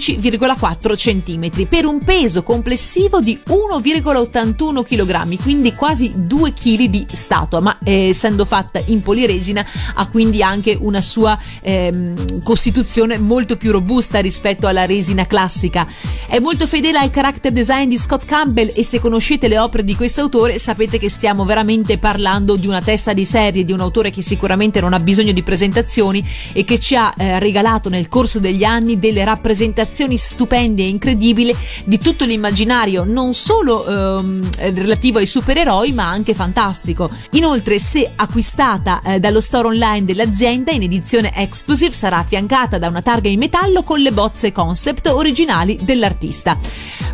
11,4 0.00 0.96
cm 0.96 1.66
per 1.68 1.84
un 1.84 2.02
peso 2.02 2.42
complessivo 2.42 3.20
di 3.20 3.38
1,81 3.46 4.82
kg, 4.82 5.42
quindi 5.42 5.74
quasi 5.74 6.12
2 6.16 6.52
kg 6.54 6.84
di 6.84 7.06
statua, 7.12 7.60
ma 7.60 7.78
eh, 7.84 8.08
essendo 8.08 8.46
fatta 8.46 8.80
in 8.86 9.00
poliresina 9.00 9.64
ha 9.94 10.08
quindi 10.08 10.42
anche 10.42 10.76
una 10.80 11.02
sua 11.02 11.38
ehm, 11.60 12.42
costituzione 12.42 13.18
molto 13.18 13.58
più 13.58 13.72
robusta 13.72 14.20
rispetto 14.20 14.66
alla 14.66 14.86
resina 14.86 15.26
classica. 15.26 15.86
È 16.26 16.38
molto 16.38 16.66
fedele 16.66 16.98
al 16.98 17.10
character 17.10 17.52
design 17.52 17.88
di 17.88 17.98
Scott 17.98 18.24
Campbell 18.24 18.72
e 18.74 18.82
se 18.82 19.00
conoscete 19.00 19.48
le 19.48 19.58
opere 19.58 19.84
di 19.84 19.94
questo 19.94 20.22
autore 20.22 20.58
sapete 20.58 20.98
che 20.98 21.10
stiamo 21.10 21.44
veramente 21.44 21.98
parlando 21.98 22.56
di 22.56 22.66
una 22.66 22.80
testa 22.80 23.12
di 23.12 23.26
serie, 23.26 23.64
di 23.64 23.72
un 23.72 23.80
autore 23.80 24.10
che 24.10 24.22
sicuramente 24.22 24.80
non 24.80 24.94
ha 24.94 25.00
bisogno 25.00 25.32
di 25.32 25.42
presentazioni 25.42 26.26
e 26.54 26.64
che 26.64 26.78
ci 26.78 26.96
ha 26.96 27.12
eh, 27.16 27.38
regalato 27.38 27.90
nel 27.90 28.08
corso 28.08 28.38
degli 28.38 28.64
anni 28.64 28.98
delle 28.98 29.24
rappresentazioni 29.24 29.88
stupende 30.16 30.82
e 30.82 30.88
incredibili 30.88 31.54
di 31.84 31.98
tutto 31.98 32.24
l'immaginario, 32.24 33.04
non 33.04 33.34
solo 33.34 33.86
ehm, 33.86 34.48
relativo 34.74 35.18
ai 35.18 35.26
supereroi 35.26 35.92
ma 35.92 36.08
anche 36.08 36.34
fantastico. 36.34 37.10
Inoltre 37.32 37.78
se 37.78 38.10
acquistata 38.14 39.00
eh, 39.00 39.20
dallo 39.20 39.40
store 39.40 39.68
online 39.68 40.04
dell'azienda 40.04 40.70
in 40.70 40.82
edizione 40.82 41.32
exclusive 41.34 41.94
sarà 41.94 42.18
affiancata 42.18 42.78
da 42.78 42.88
una 42.88 43.02
targa 43.02 43.28
in 43.28 43.38
metallo 43.38 43.82
con 43.82 44.00
le 44.00 44.12
bozze 44.12 44.52
concept 44.52 45.06
originali 45.06 45.78
dell'artista. 45.82 46.56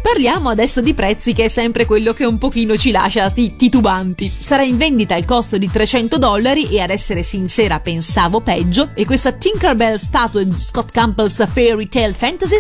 Parliamo 0.03 0.51
adesso 0.51 0.81
di 0.81 0.95
prezzi 0.95 1.33
che 1.33 1.45
è 1.45 1.49
sempre 1.49 1.85
quello 1.85 2.13
che 2.13 2.25
un 2.25 2.39
pochino 2.39 2.77
ci 2.77 2.91
lascia 2.91 3.29
titubanti. 3.31 4.31
Sarà 4.31 4.63
in 4.63 4.77
vendita 4.77 5.15
al 5.15 5.25
costo 5.25 5.59
di 5.59 5.69
300 5.69 6.19
dollari 6.19 6.69
e 6.69 6.81
ad 6.81 6.91
essere 6.91 7.23
sincera 7.23 7.81
pensavo 7.81 8.41
peggio 8.41 8.91
e 8.95 9.05
questa 9.05 9.33
Tinkerbell 9.33 9.97
statue 9.97 10.47
Scott 10.57 10.93
Campbell's 10.93 11.45
Fairy 11.53 11.89
Tale 11.89 12.13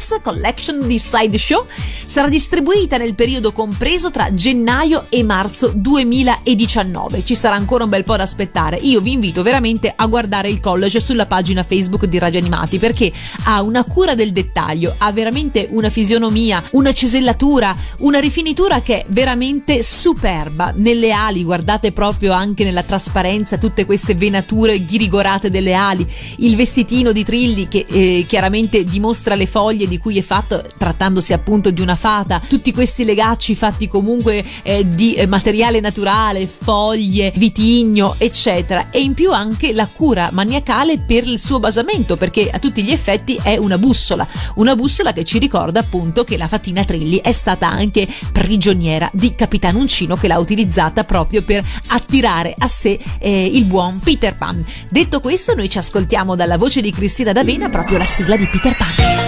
Fantasies 0.06 0.20
Collection 0.22 0.86
di 0.86 0.98
Sideshow 0.98 1.66
sarà 2.06 2.28
distribuita 2.28 2.96
nel 2.96 3.14
periodo 3.14 3.52
compreso 3.52 4.10
tra 4.10 4.32
gennaio 4.32 5.06
e 5.08 5.25
marzo 5.25 5.72
2019. 5.75 7.25
Ci 7.25 7.34
sarà 7.34 7.56
ancora 7.56 7.84
un 7.84 7.90
bel 7.90 8.04
po' 8.04 8.16
da 8.16 8.22
aspettare. 8.22 8.76
Io 8.76 9.00
vi 9.00 9.12
invito 9.12 9.42
veramente 9.42 9.92
a 9.94 10.06
guardare 10.06 10.48
il 10.48 10.60
college 10.60 11.00
sulla 11.00 11.26
pagina 11.26 11.64
Facebook 11.64 12.06
di 12.06 12.18
Radio 12.18 12.38
Animati 12.38 12.78
perché 12.78 13.10
ha 13.44 13.62
una 13.62 13.82
cura 13.84 14.14
del 14.14 14.30
dettaglio, 14.32 14.94
ha 14.96 15.10
veramente 15.10 15.66
una 15.70 15.90
fisionomia, 15.90 16.62
una 16.73 16.92
cesellatura, 16.92 17.75
una 17.99 18.21
rifinitura 18.21 18.80
che 18.82 19.00
è 19.00 19.04
veramente 19.08 19.82
superba. 19.82 20.73
Nelle 20.76 21.12
ali, 21.12 21.42
guardate 21.42 21.90
proprio 21.92 22.32
anche 22.32 22.64
nella 22.64 22.82
trasparenza 22.84 23.58
tutte 23.58 23.84
queste 23.84 24.14
venature 24.14 24.84
ghirigorate 24.84 25.50
delle 25.50 25.75
ali, 25.75 26.06
il 26.38 26.54
vestitino 26.54 27.12
di 27.12 27.25
Trilli 27.25 27.66
che 27.66 27.86
eh, 27.88 28.25
chiaramente 28.28 28.84
dimostra 28.84 29.34
le 29.34 29.47
foglie 29.47 29.88
di 29.88 29.96
cui 29.99 30.19
è 30.19 30.23
fatto, 30.23 30.65
trattandosi 30.76 31.32
appunto 31.32 31.71
di 31.71 31.80
una 31.80 31.97
fata, 31.97 32.41
tutti 32.47 32.73
questi 32.73 33.04
legacci 33.04 33.54
fatti 33.54 33.89
comunque 33.89 34.45
eh, 34.63 34.87
di 34.87 35.15
eh, 35.15 35.26
materiale 35.26 35.80
naturale, 35.80 36.47
foglie, 36.47 37.32
vitigno, 37.37 38.15
eccetera, 38.19 38.91
e 38.91 39.00
in 39.00 39.15
più 39.15 39.32
anche 39.32 39.73
la 39.73 39.87
cura 39.87 40.30
maniacale 40.32 41.00
per 41.00 41.26
il 41.26 41.39
suo 41.39 41.59
basamento, 41.59 42.17
perché 42.17 42.49
a 42.50 42.59
tutti 42.59 42.82
gli 42.82 42.91
effetti 42.91 43.39
è 43.43 43.56
una 43.56 43.78
bussola, 43.78 44.26
una 44.56 44.75
bussola 44.75 45.13
che 45.13 45.25
ci 45.25 45.39
ricorda 45.39 45.80
appunto 45.80 46.25
che 46.25 46.37
la 46.37 46.49
fatina 46.49 46.85
Trilli 46.85 47.21
è 47.21 47.32
stata 47.32 47.69
anche 47.69 48.06
prigioniera 48.32 49.11
di 49.13 49.35
Capitan 49.35 49.75
Uncino 49.76 50.17
che 50.17 50.28
l'ha 50.28 50.39
utilizzata 50.39 51.04
proprio 51.04 51.43
per 51.43 51.65
attirare 51.89 52.54
a 52.56 52.67
sé 52.67 52.99
eh, 53.19 53.47
il 53.47 53.65
buon 53.65 54.00
Peter 54.00 54.37
Pan. 54.37 54.65
Detto 54.89 55.21
questo, 55.21 55.54
noi 55.54 55.69
ci 55.69 55.78
ascoltiamo 55.78 56.35
dalla 56.35 56.56
voce 56.56 56.80
di 56.80 56.93
Cristina 56.93 57.32
D'Avena 57.32 57.69
proprio 57.69 57.99
la 57.99 58.04
sigla 58.04 58.37
di 58.37 58.47
Peter 58.47 58.76
Pan. 58.76 59.25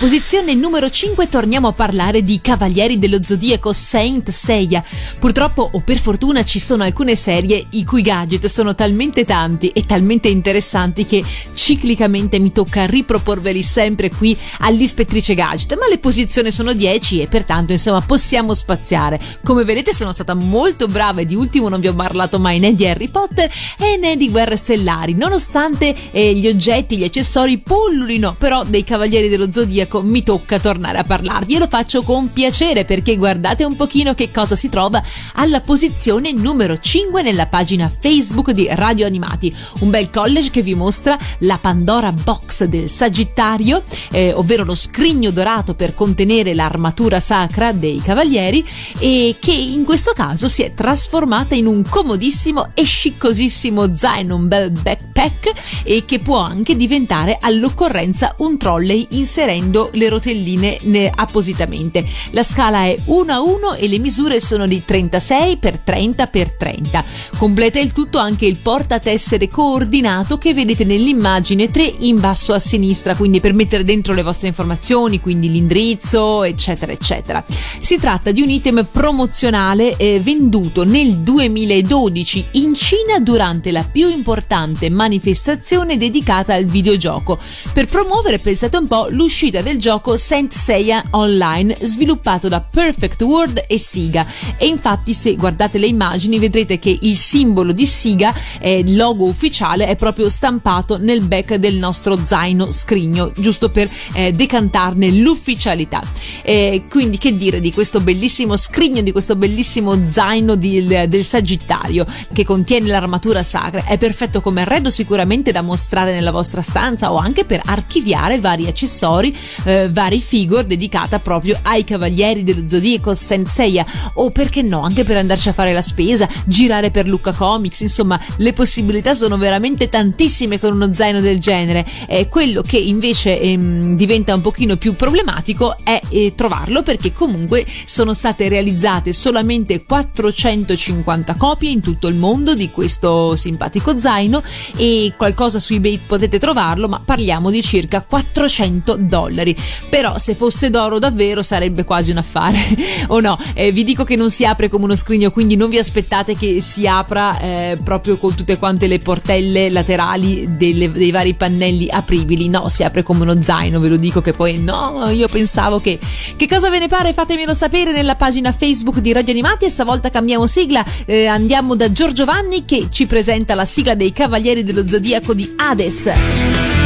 Posizione 0.00 0.54
numero 0.54 0.88
5 0.88 1.28
torniamo 1.28 1.68
a 1.68 1.72
parlare 1.72 2.22
di 2.22 2.40
Cavalieri 2.40 2.98
dello 2.98 3.22
Zodiaco 3.22 3.74
Saint 3.74 4.30
Seiya. 4.30 4.82
Purtroppo 5.18 5.68
o 5.70 5.82
per 5.84 5.98
fortuna 5.98 6.42
ci 6.42 6.58
sono 6.58 6.84
alcune 6.84 7.16
serie 7.16 7.66
i 7.72 7.84
cui 7.84 8.00
gadget 8.00 8.46
sono 8.46 8.74
talmente 8.74 9.26
tanti 9.26 9.68
e 9.68 9.84
talmente 9.84 10.28
interessanti 10.28 11.04
che 11.04 11.22
ciclicamente 11.52 12.38
mi 12.38 12.50
tocca 12.50 12.86
riproporveli 12.86 13.62
sempre 13.62 14.08
qui 14.08 14.34
all'Ispettrice 14.60 15.34
Gadget, 15.34 15.76
ma 15.78 15.86
le 15.86 15.98
posizioni 15.98 16.50
sono 16.50 16.72
10 16.72 17.20
e 17.20 17.26
pertanto 17.26 17.72
insomma 17.72 18.00
possiamo 18.00 18.54
spaziare. 18.54 19.20
Come 19.44 19.64
vedete 19.64 19.92
sono 19.92 20.12
stata 20.12 20.32
molto 20.32 20.86
brava 20.86 21.20
e 21.20 21.26
di 21.26 21.34
ultimo 21.34 21.68
non 21.68 21.78
vi 21.78 21.88
ho 21.88 21.94
parlato 21.94 22.38
mai 22.38 22.58
né 22.58 22.74
di 22.74 22.86
Harry 22.86 23.10
Potter 23.10 23.50
e 23.78 23.98
né 23.98 24.16
di 24.16 24.30
Guerre 24.30 24.56
Stellari, 24.56 25.12
nonostante 25.12 25.94
eh, 26.10 26.32
gli 26.32 26.48
oggetti, 26.48 26.96
gli 26.96 27.04
accessori 27.04 27.58
pullulino 27.58 28.34
però 28.38 28.64
dei 28.64 28.82
Cavalieri 28.82 29.28
dello 29.28 29.52
Zodiaco 29.52 29.88
zodiaco 29.90 30.02
mi 30.02 30.22
tocca 30.22 30.60
tornare 30.60 30.98
a 30.98 31.02
parlarvi 31.02 31.56
e 31.56 31.58
lo 31.58 31.66
faccio 31.66 32.02
con 32.02 32.32
piacere 32.32 32.84
perché 32.84 33.16
guardate 33.16 33.64
un 33.64 33.74
pochino 33.74 34.14
che 34.14 34.30
cosa 34.30 34.54
si 34.54 34.68
trova 34.68 35.02
alla 35.34 35.60
posizione 35.60 36.32
numero 36.32 36.78
5 36.78 37.22
nella 37.22 37.46
pagina 37.46 37.88
Facebook 37.90 38.52
di 38.52 38.68
Radio 38.70 39.06
Animati, 39.06 39.52
un 39.80 39.90
bel 39.90 40.08
college 40.08 40.50
che 40.50 40.62
vi 40.62 40.74
mostra 40.74 41.18
la 41.38 41.58
Pandora 41.60 42.12
Box 42.12 42.64
del 42.64 42.88
Sagittario, 42.88 43.82
eh, 44.12 44.32
ovvero 44.32 44.64
lo 44.64 44.74
scrigno 44.74 45.30
dorato 45.30 45.74
per 45.74 45.94
contenere 45.94 46.54
l'armatura 46.54 47.18
sacra 47.18 47.72
dei 47.72 48.00
cavalieri 48.00 48.64
e 48.98 49.36
che 49.40 49.52
in 49.52 49.84
questo 49.84 50.12
caso 50.14 50.48
si 50.48 50.62
è 50.62 50.72
trasformata 50.72 51.54
in 51.54 51.66
un 51.66 51.82
comodissimo 51.88 52.68
e 52.74 52.84
sciccosissimo 52.84 53.94
zaino, 53.94 54.36
un 54.36 54.46
bel 54.46 54.70
backpack 54.70 55.82
e 55.82 56.04
che 56.04 56.20
può 56.20 56.38
anche 56.38 56.76
diventare 56.76 57.38
all'occorrenza 57.40 58.34
un 58.38 58.56
trolley 58.56 59.06
inserendo 59.10 59.79
inserendo 59.80 59.90
le 59.92 60.08
rotelline 60.08 61.10
appositamente. 61.14 62.04
La 62.32 62.42
scala 62.42 62.84
è 62.84 62.98
1 63.02 63.32
a 63.32 63.40
1 63.40 63.74
e 63.74 63.88
le 63.88 63.98
misure 63.98 64.40
sono 64.40 64.66
di 64.66 64.84
36 64.84 65.58
x 65.60 65.78
30 65.84 66.30
x 66.30 66.52
30. 66.58 67.04
Completa 67.38 67.78
il 67.78 67.92
tutto 67.92 68.18
anche 68.18 68.46
il 68.46 68.56
portatessere 68.56 69.48
coordinato 69.48 70.36
che 70.36 70.52
vedete 70.52 70.84
nell'immagine 70.84 71.70
3 71.70 71.94
in 72.00 72.20
basso 72.20 72.52
a 72.52 72.58
sinistra, 72.58 73.14
quindi 73.14 73.40
per 73.40 73.54
mettere 73.54 73.84
dentro 73.84 74.12
le 74.12 74.22
vostre 74.22 74.48
informazioni, 74.48 75.20
quindi 75.20 75.50
l'indirizzo, 75.50 76.44
eccetera, 76.44 76.92
eccetera. 76.92 77.42
Si 77.80 77.98
tratta 77.98 78.30
di 78.30 78.42
un 78.42 78.50
item 78.50 78.86
promozionale 78.90 79.96
eh, 79.96 80.20
venduto 80.20 80.84
nel 80.84 81.18
2012 81.18 82.44
in 82.52 82.74
Cina 82.74 83.18
durante 83.20 83.70
la 83.70 83.84
più 83.84 84.08
importante 84.08 84.90
manifestazione 84.90 85.96
dedicata 85.96 86.54
al 86.54 86.64
videogioco 86.64 87.38
per 87.72 87.86
promuovere, 87.86 88.38
pensate 88.38 88.76
un 88.76 88.86
po', 88.86 89.06
l'uscita 89.10 89.30
uscita 89.30 89.62
del 89.70 89.78
gioco 89.78 90.16
Saint 90.16 90.52
Seiya 90.52 91.00
Online 91.10 91.76
sviluppato 91.82 92.48
da 92.48 92.60
Perfect 92.60 93.22
World 93.22 93.66
e 93.68 93.78
Siga 93.78 94.26
e 94.56 94.66
infatti 94.66 95.14
se 95.14 95.36
guardate 95.36 95.78
le 95.78 95.86
immagini 95.86 96.40
vedrete 96.40 96.80
che 96.80 96.98
il 97.00 97.16
simbolo 97.16 97.70
di 97.70 97.86
Siga, 97.86 98.34
eh, 98.58 98.78
il 98.78 98.96
logo 98.96 99.26
ufficiale, 99.26 99.86
è 99.86 99.94
proprio 99.94 100.28
stampato 100.28 100.98
nel 100.98 101.20
back 101.20 101.54
del 101.54 101.76
nostro 101.76 102.18
zaino 102.24 102.72
scrigno, 102.72 103.32
giusto 103.36 103.70
per 103.70 103.88
eh, 104.14 104.32
decantarne 104.32 105.12
l'ufficialità. 105.12 106.02
Eh, 106.42 106.86
quindi 106.88 107.16
che 107.16 107.36
dire 107.36 107.60
di 107.60 107.72
questo 107.72 108.00
bellissimo 108.00 108.56
scrigno, 108.56 109.02
di 109.02 109.12
questo 109.12 109.36
bellissimo 109.36 110.04
zaino 110.04 110.56
di, 110.56 110.84
del 110.84 111.24
Sagittario 111.24 112.04
che 112.32 112.44
contiene 112.44 112.88
l'armatura 112.88 113.44
sacra, 113.44 113.84
è 113.84 113.98
perfetto 113.98 114.40
come 114.40 114.62
arredo 114.62 114.90
sicuramente 114.90 115.52
da 115.52 115.62
mostrare 115.62 116.12
nella 116.12 116.32
vostra 116.32 116.60
stanza 116.60 117.12
o 117.12 117.18
anche 117.18 117.44
per 117.44 117.60
archiviare 117.64 118.40
vari 118.40 118.66
accessori 118.66 119.32
eh, 119.64 119.88
vari 119.90 120.20
figure 120.20 120.66
dedicata 120.66 121.18
proprio 121.18 121.58
ai 121.62 121.84
cavalieri 121.84 122.42
dello 122.42 122.68
Zodiaco 122.68 123.14
Senseiya 123.14 123.84
o 124.14 124.30
perché 124.30 124.62
no 124.62 124.80
anche 124.82 125.04
per 125.04 125.16
andarci 125.16 125.48
a 125.48 125.52
fare 125.52 125.72
la 125.72 125.82
spesa, 125.82 126.28
girare 126.46 126.90
per 126.90 127.06
Lucca 127.06 127.32
Comics, 127.32 127.80
insomma 127.80 128.20
le 128.36 128.52
possibilità 128.52 129.14
sono 129.14 129.36
veramente 129.36 129.88
tantissime 129.88 130.58
con 130.58 130.72
uno 130.72 130.92
zaino 130.92 131.20
del 131.20 131.38
genere. 131.38 131.86
Eh, 132.06 132.28
quello 132.28 132.62
che 132.62 132.78
invece 132.78 133.40
ehm, 133.40 133.96
diventa 133.96 134.34
un 134.34 134.40
pochino 134.40 134.76
più 134.76 134.94
problematico 134.94 135.76
è 135.82 136.00
eh, 136.08 136.32
trovarlo 136.34 136.82
perché 136.82 137.12
comunque 137.12 137.64
sono 137.84 138.14
state 138.14 138.48
realizzate 138.48 139.12
solamente 139.12 139.84
450 139.84 141.34
copie 141.36 141.70
in 141.70 141.80
tutto 141.80 142.08
il 142.08 142.16
mondo 142.16 142.54
di 142.54 142.70
questo 142.70 143.36
simpatico 143.36 143.98
zaino 143.98 144.42
e 144.76 145.12
qualcosa 145.16 145.58
su 145.58 145.74
eBay 145.74 146.00
potete 146.06 146.38
trovarlo, 146.38 146.88
ma 146.88 147.00
parliamo 147.04 147.50
di 147.50 147.62
circa 147.62 148.04
400 148.04 148.96
dollari 148.96 149.49
dollari. 149.50 149.56
Però 149.88 150.18
se 150.18 150.34
fosse 150.34 150.70
d'oro 150.70 150.98
davvero 150.98 151.42
sarebbe 151.42 151.84
quasi 151.84 152.10
un 152.10 152.18
affare, 152.18 152.58
o 153.08 153.20
no? 153.20 153.38
Eh, 153.54 153.72
vi 153.72 153.84
dico 153.84 154.04
che 154.04 154.16
non 154.16 154.30
si 154.30 154.44
apre 154.44 154.68
come 154.68 154.84
uno 154.84 154.96
scrigno, 154.96 155.30
quindi 155.30 155.56
non 155.56 155.68
vi 155.68 155.78
aspettate 155.78 156.36
che 156.36 156.60
si 156.60 156.86
apra 156.86 157.38
eh, 157.38 157.78
proprio 157.82 158.16
con 158.16 158.34
tutte 158.34 158.58
quante 158.58 158.86
le 158.86 158.98
portelle 158.98 159.70
laterali 159.70 160.56
delle, 160.56 160.90
dei 160.90 161.10
vari 161.10 161.34
pannelli 161.34 161.88
apribili. 161.90 162.48
No, 162.48 162.68
si 162.68 162.82
apre 162.82 163.02
come 163.02 163.22
uno 163.22 163.42
zaino, 163.42 163.80
ve 163.80 163.88
lo 163.88 163.96
dico 163.96 164.20
che 164.20 164.32
poi 164.32 164.58
no, 164.58 165.08
io 165.10 165.28
pensavo 165.28 165.80
che... 165.80 165.98
Che 166.36 166.48
cosa 166.48 166.70
ve 166.70 166.78
ne 166.78 166.88
pare? 166.88 167.12
Fatemelo 167.12 167.54
sapere 167.54 167.92
nella 167.92 168.14
pagina 168.14 168.52
Facebook 168.52 168.98
di 168.98 169.12
Radio 169.12 169.32
Animati 169.32 169.64
e 169.64 169.70
stavolta 169.70 170.10
cambiamo 170.10 170.46
sigla. 170.46 170.84
Eh, 171.04 171.26
andiamo 171.26 171.74
da 171.74 171.90
Giorgio 171.92 172.24
Vanni 172.24 172.64
che 172.64 172.86
ci 172.90 173.06
presenta 173.06 173.54
la 173.54 173.64
sigla 173.64 173.94
dei 173.94 174.12
Cavalieri 174.12 174.64
dello 174.64 174.86
Zodiaco 174.86 175.34
di 175.34 175.52
Hades. 175.56 176.79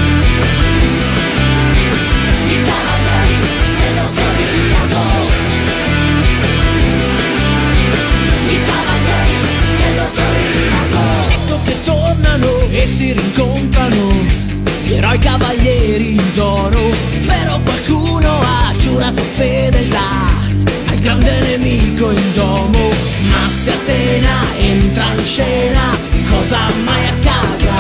Eroi 15.15 15.19
cavalieri 15.19 16.21
d'oro 16.35 16.91
però 17.27 17.61
qualcuno 17.61 18.41
ha 18.41 18.75
giurato 18.77 19.23
fedeltà. 19.23 20.43
Al 20.87 20.99
grande 20.99 21.41
nemico 21.41 22.11
in 22.11 22.33
domo 22.33 22.89
ma 23.29 23.49
se 23.63 23.73
Atena 23.73 24.43
entra 24.57 25.13
in 25.17 25.25
scena 25.25 25.97
cosa 26.29 26.59
mai 26.85 27.07
accadrà? 27.07 27.75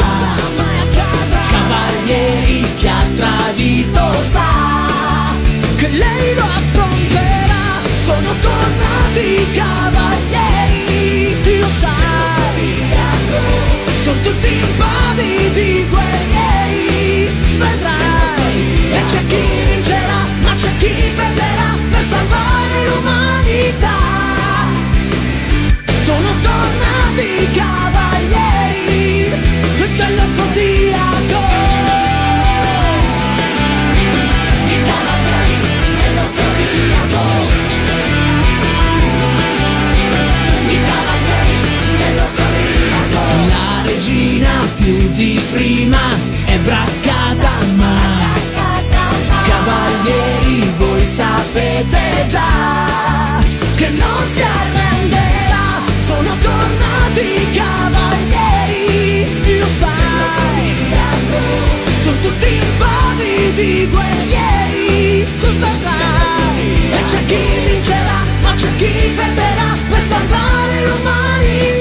Cavalieri 1.51 2.67
chi 2.77 2.89
ha 2.89 3.03
tradito 3.17 4.01
sa 4.31 5.33
che 5.77 5.89
lei 5.89 6.35
lo 6.35 6.43
affronterà. 6.43 7.83
Sono 8.05 8.29
tornati 8.41 9.47
cavalieri 9.53 11.37
lo 11.61 11.69
sai 11.69 12.83
sono 14.03 14.21
tutti 14.21 14.49
impavidi 14.53 15.87
guerrieri 15.89 16.54
Vedrai 17.57 18.93
E 18.93 19.05
c'è 19.11 19.27
chi 19.27 19.43
vincerà 19.67 20.21
Ma 20.43 20.55
c'è 20.55 20.71
chi 20.79 20.93
perderà 21.17 21.73
Per 21.91 22.05
salvare 22.05 22.87
l'umanità. 22.89 23.97
Sono 26.05 26.29
tornati 26.43 27.49
cavalieri 27.53 29.31
Dello 29.97 30.27
zodiaco. 30.35 31.43
I 34.67 34.83
cavalieri 34.83 35.59
dello 35.97 36.27
zodiaco. 36.35 37.23
I 40.69 40.79
cavalieri 40.83 41.59
dello 41.97 42.27
zodiaco. 42.35 43.23
La 43.49 43.83
regina 43.87 44.51
più 44.77 44.97
di 45.13 45.41
prima 45.53 46.01
è 46.47 46.59
braccata 46.59 47.14
ma 47.14 47.14
Cavalieri 50.05 50.75
voi 50.77 51.03
sapete 51.03 52.27
già 52.29 53.43
Che 53.75 53.89
non 53.89 54.29
si 54.35 54.43
arrenderà. 54.43 55.81
Sono 56.05 56.29
tornati 56.43 57.49
cavalieri 57.53 59.25
Lo 59.59 59.67
sai 59.67 60.75
Sono 62.03 62.17
tutti 62.21 62.55
impavidi 62.55 63.89
guerrieri. 63.91 65.27
Vedrai 65.41 66.91
E 66.91 67.03
c'è 67.05 67.25
chi 67.25 67.41
vincerà 67.65 68.21
Ma 68.43 68.53
c'è 68.55 68.69
chi 68.77 69.11
perderà 69.17 69.73
Per 69.89 70.01
salvare 70.07 70.85
l'umanità 70.85 71.74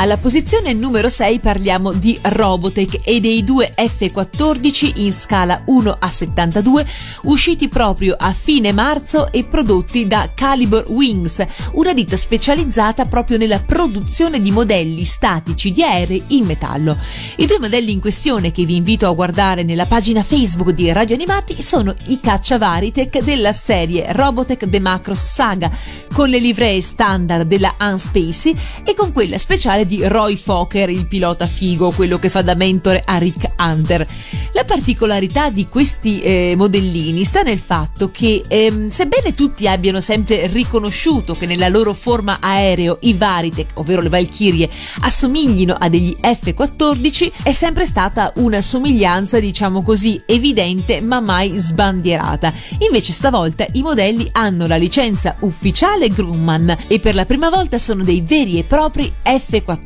Alla 0.00 0.16
posizione 0.16 0.74
numero 0.74 1.08
6 1.08 1.40
parliamo 1.40 1.92
di 1.92 2.16
Robotech 2.22 3.00
e 3.02 3.18
dei 3.18 3.42
due 3.42 3.74
F14 3.76 4.92
in 5.00 5.12
scala 5.12 5.62
1 5.64 5.96
a 5.98 6.08
72 6.08 6.86
usciti 7.24 7.66
proprio 7.66 8.14
a 8.16 8.32
fine 8.32 8.70
marzo 8.70 9.32
e 9.32 9.42
prodotti 9.42 10.06
da 10.06 10.30
Caliber 10.32 10.84
Wings, 10.86 11.44
una 11.72 11.92
ditta 11.92 12.16
specializzata 12.16 13.06
proprio 13.06 13.38
nella 13.38 13.58
produzione 13.58 14.40
di 14.40 14.52
modelli 14.52 15.02
statici 15.02 15.72
di 15.72 15.82
aerei 15.82 16.22
in 16.28 16.44
metallo. 16.44 16.96
I 17.38 17.46
due 17.46 17.58
modelli 17.58 17.90
in 17.90 18.00
questione 18.00 18.52
che 18.52 18.64
vi 18.64 18.76
invito 18.76 19.08
a 19.08 19.14
guardare 19.14 19.64
nella 19.64 19.86
pagina 19.86 20.22
Facebook 20.22 20.70
di 20.70 20.92
Radio 20.92 21.16
Animati 21.16 21.60
sono 21.60 21.92
i 22.06 22.20
caccia 22.20 22.56
Varitech 22.56 23.20
della 23.24 23.52
serie 23.52 24.12
Robotech 24.12 24.70
The 24.70 24.78
Macros 24.78 25.18
Saga, 25.18 25.72
con 26.12 26.28
le 26.28 26.38
livree 26.38 26.80
standard 26.80 27.48
della 27.48 27.74
Unspacey 27.80 28.56
e 28.84 28.94
con 28.94 29.10
quella 29.10 29.38
speciale 29.38 29.86
di 29.88 30.06
Roy 30.06 30.36
Fokker, 30.36 30.90
il 30.90 31.06
pilota 31.06 31.46
figo, 31.46 31.90
quello 31.92 32.18
che 32.18 32.28
fa 32.28 32.42
da 32.42 32.54
mentore 32.54 33.02
a 33.04 33.16
Rick 33.16 33.54
Hunter. 33.58 34.06
La 34.52 34.64
particolarità 34.64 35.48
di 35.48 35.66
questi 35.66 36.20
eh, 36.20 36.54
modellini 36.56 37.24
sta 37.24 37.40
nel 37.40 37.58
fatto 37.58 38.10
che, 38.10 38.42
ehm, 38.46 38.88
sebbene 38.88 39.32
tutti 39.32 39.66
abbiano 39.66 40.02
sempre 40.02 40.46
riconosciuto 40.48 41.32
che 41.32 41.46
nella 41.46 41.68
loro 41.68 41.94
forma 41.94 42.36
aereo 42.40 42.98
i 43.02 43.14
Varitech, 43.14 43.78
ovvero 43.78 44.02
le 44.02 44.10
Valchirie, 44.10 44.68
assomiglino 45.00 45.74
a 45.78 45.88
degli 45.88 46.14
F-14, 46.20 47.32
è 47.42 47.52
sempre 47.52 47.86
stata 47.86 48.32
una 48.36 48.60
somiglianza, 48.60 49.40
diciamo 49.40 49.82
così, 49.82 50.20
evidente 50.26 51.00
ma 51.00 51.20
mai 51.20 51.56
sbandierata. 51.56 52.52
Invece 52.80 53.12
stavolta 53.14 53.66
i 53.72 53.80
modelli 53.80 54.28
hanno 54.32 54.66
la 54.66 54.76
licenza 54.76 55.34
ufficiale 55.40 56.08
Grumman 56.10 56.76
e 56.88 57.00
per 57.00 57.14
la 57.14 57.24
prima 57.24 57.48
volta 57.48 57.78
sono 57.78 58.04
dei 58.04 58.20
veri 58.20 58.58
e 58.58 58.64
propri 58.64 59.10
F-14 59.22 59.77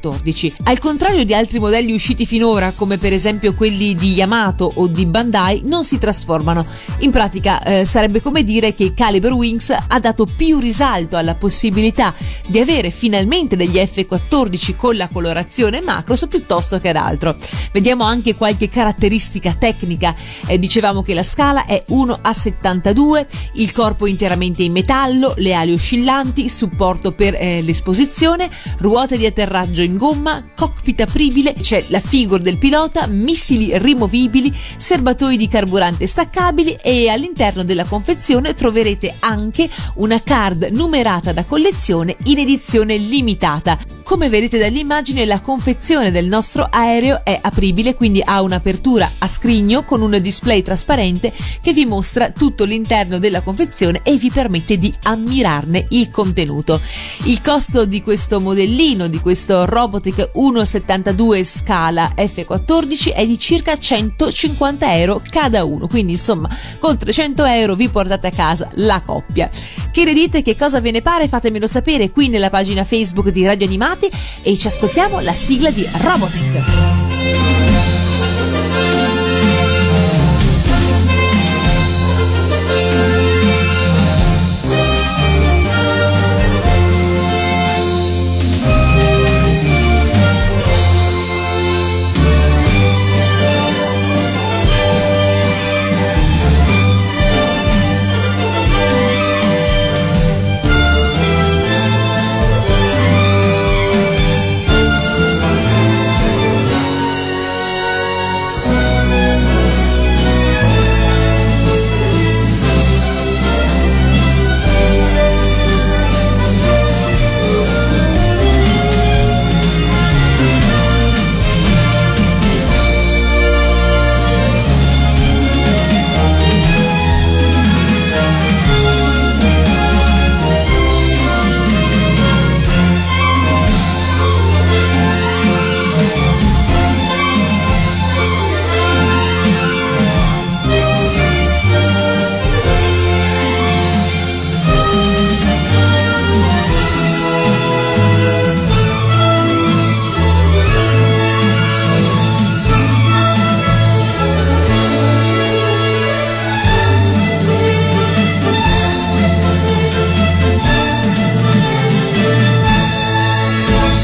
al 0.65 0.79
contrario 0.79 1.25
di 1.25 1.35
altri 1.35 1.59
modelli 1.59 1.93
usciti 1.93 2.27
finora, 2.27 2.73
come 2.73 2.99
per 2.99 3.13
esempio 3.13 3.55
quelli 3.55 3.95
di 3.95 4.13
Yamato 4.13 4.71
o 4.75 4.87
di 4.87 5.07
Bandai, 5.07 5.63
non 5.65 5.85
si 5.85 5.99
trasformano. 5.99 6.65
In 6.99 7.11
pratica 7.11 7.63
eh, 7.63 7.85
sarebbe 7.85 8.21
come 8.21 8.43
dire 8.43 8.75
che 8.75 8.95
Caliber 8.95 9.33
Wings 9.33 9.71
ha 9.71 10.01
dato 10.01 10.27
più 10.27 10.59
risalto 10.59 11.17
alla 11.17 11.35
possibilità 11.35 12.15
di 12.49 12.59
avere 12.59 12.91
finalmente 12.91 13.57
degli 13.57 13.77
F14 13.77 14.77
con 14.77 14.97
la 14.97 15.09
colorazione 15.09 15.81
Macros 15.83 16.27
piuttosto 16.29 16.79
che 16.79 16.89
ad 16.89 16.97
altro. 16.97 17.37
Vediamo 17.73 18.05
anche 18.05 18.35
qualche 18.35 18.69
caratteristica 18.69 19.55
tecnica. 19.55 20.15
Eh, 20.47 20.59
dicevamo 20.59 21.03
che 21.03 21.15
la 21.15 21.23
scala 21.23 21.65
è 21.65 21.83
1 21.89 22.19
a 22.23 22.33
72, 22.33 23.27
il 23.55 23.73
corpo 23.73 24.07
interamente 24.07 24.63
in 24.63 24.73
metallo, 24.73 25.35
le 25.37 25.55
ali 25.55 25.73
oscillanti, 25.73 26.49
supporto 26.49 27.13
per 27.13 27.35
eh, 27.35 27.63
l'esposizione, 27.63 28.51
ruote 28.79 29.17
di 29.17 29.27
atterraggio 29.27 29.82
in 29.85 29.97
gomma, 29.97 30.45
cockpit 30.55 31.01
apribile, 31.01 31.55
c'è 31.55 31.85
la 31.89 32.01
figure 32.01 32.43
del 32.43 32.59
pilota, 32.59 33.07
missili 33.07 33.77
rimovibili, 33.79 34.53
serbatoi 34.77 35.37
di 35.37 35.49
carburante 35.49 36.07
staccabili 36.07 36.79
e 36.83 37.09
all'interno 37.09 37.65
della 37.65 37.85
confezione 37.85 38.55
troverete 38.55 39.17
anche 39.21 39.69
una 39.97 40.23
card 40.23 40.69
numerata 40.73 41.33
da 41.33 41.45
collezione 41.45 42.17
in 42.25 42.39
edizione 42.39 42.97
limitata. 42.97 43.79
Come 44.05 44.29
vedete 44.29 44.59
dall'immagine 44.59 45.25
la 45.25 45.41
confezione 45.41 46.11
del 46.11 46.27
nostro 46.27 46.67
aereo 46.69 47.25
è 47.25 47.39
apribile, 47.41 47.95
quindi 47.95 48.21
ha 48.23 48.43
un'apertura 48.43 49.11
a 49.19 49.29
scrigno 49.29 49.85
con 49.85 50.03
un 50.03 50.19
display 50.21 50.63
trasparente 50.63 51.33
che 51.61 51.73
vi 51.73 51.87
mostra 51.87 52.31
tutto 52.31 52.65
l'interno 52.65 53.19
della 53.19 53.43
confezione 53.43 54.01
e 54.03 54.17
vi 54.17 54.31
permette 54.31 54.77
di 54.77 54.93
ammirarne 55.05 55.87
il 55.91 56.11
contenuto. 56.11 56.81
Il 57.25 57.41
costo 57.41 57.85
di 57.85 58.03
questo 58.03 58.41
modellino, 58.41 59.09
di 59.09 59.21
questo 59.21 59.65
Robotic 59.65 60.31
1.72 60.35 61.45
scala 61.45 62.13
F14 62.17 63.15
è 63.15 63.27
di 63.27 63.39
circa 63.39 63.77
150 63.77 64.97
euro 64.99 65.23
cada 65.31 65.65
uno, 65.65 65.87
quindi 65.87 66.13
insomma 66.13 66.49
con 66.79 66.99
300 66.99 67.45
euro 67.45 67.75
vi 67.77 67.89
portate 67.89 68.27
a 68.27 68.33
casa 68.33 68.69
la 68.75 69.01
coppia. 69.01 69.49
Che 69.93 70.05
ne 70.05 70.15
dite? 70.15 70.43
Che 70.43 70.57
cosa 70.57 70.81
ve 70.81 70.91
ne 70.91 71.03
pare? 71.03 71.29
Fatemelo 71.29 71.67
sapere 71.67 72.11
qui 72.11 72.29
nella 72.29 72.51
pagina 72.51 72.83
Facebook 72.85 73.29
di 73.29 73.45
Radio 73.45 73.67
Animati 73.93 74.11
e 74.41 74.57
ci 74.57 74.69
ascoltiamo 74.69 75.21
la 75.21 75.35
sigla 75.35 75.71
di 75.71 75.87
Robotech. 76.01 77.53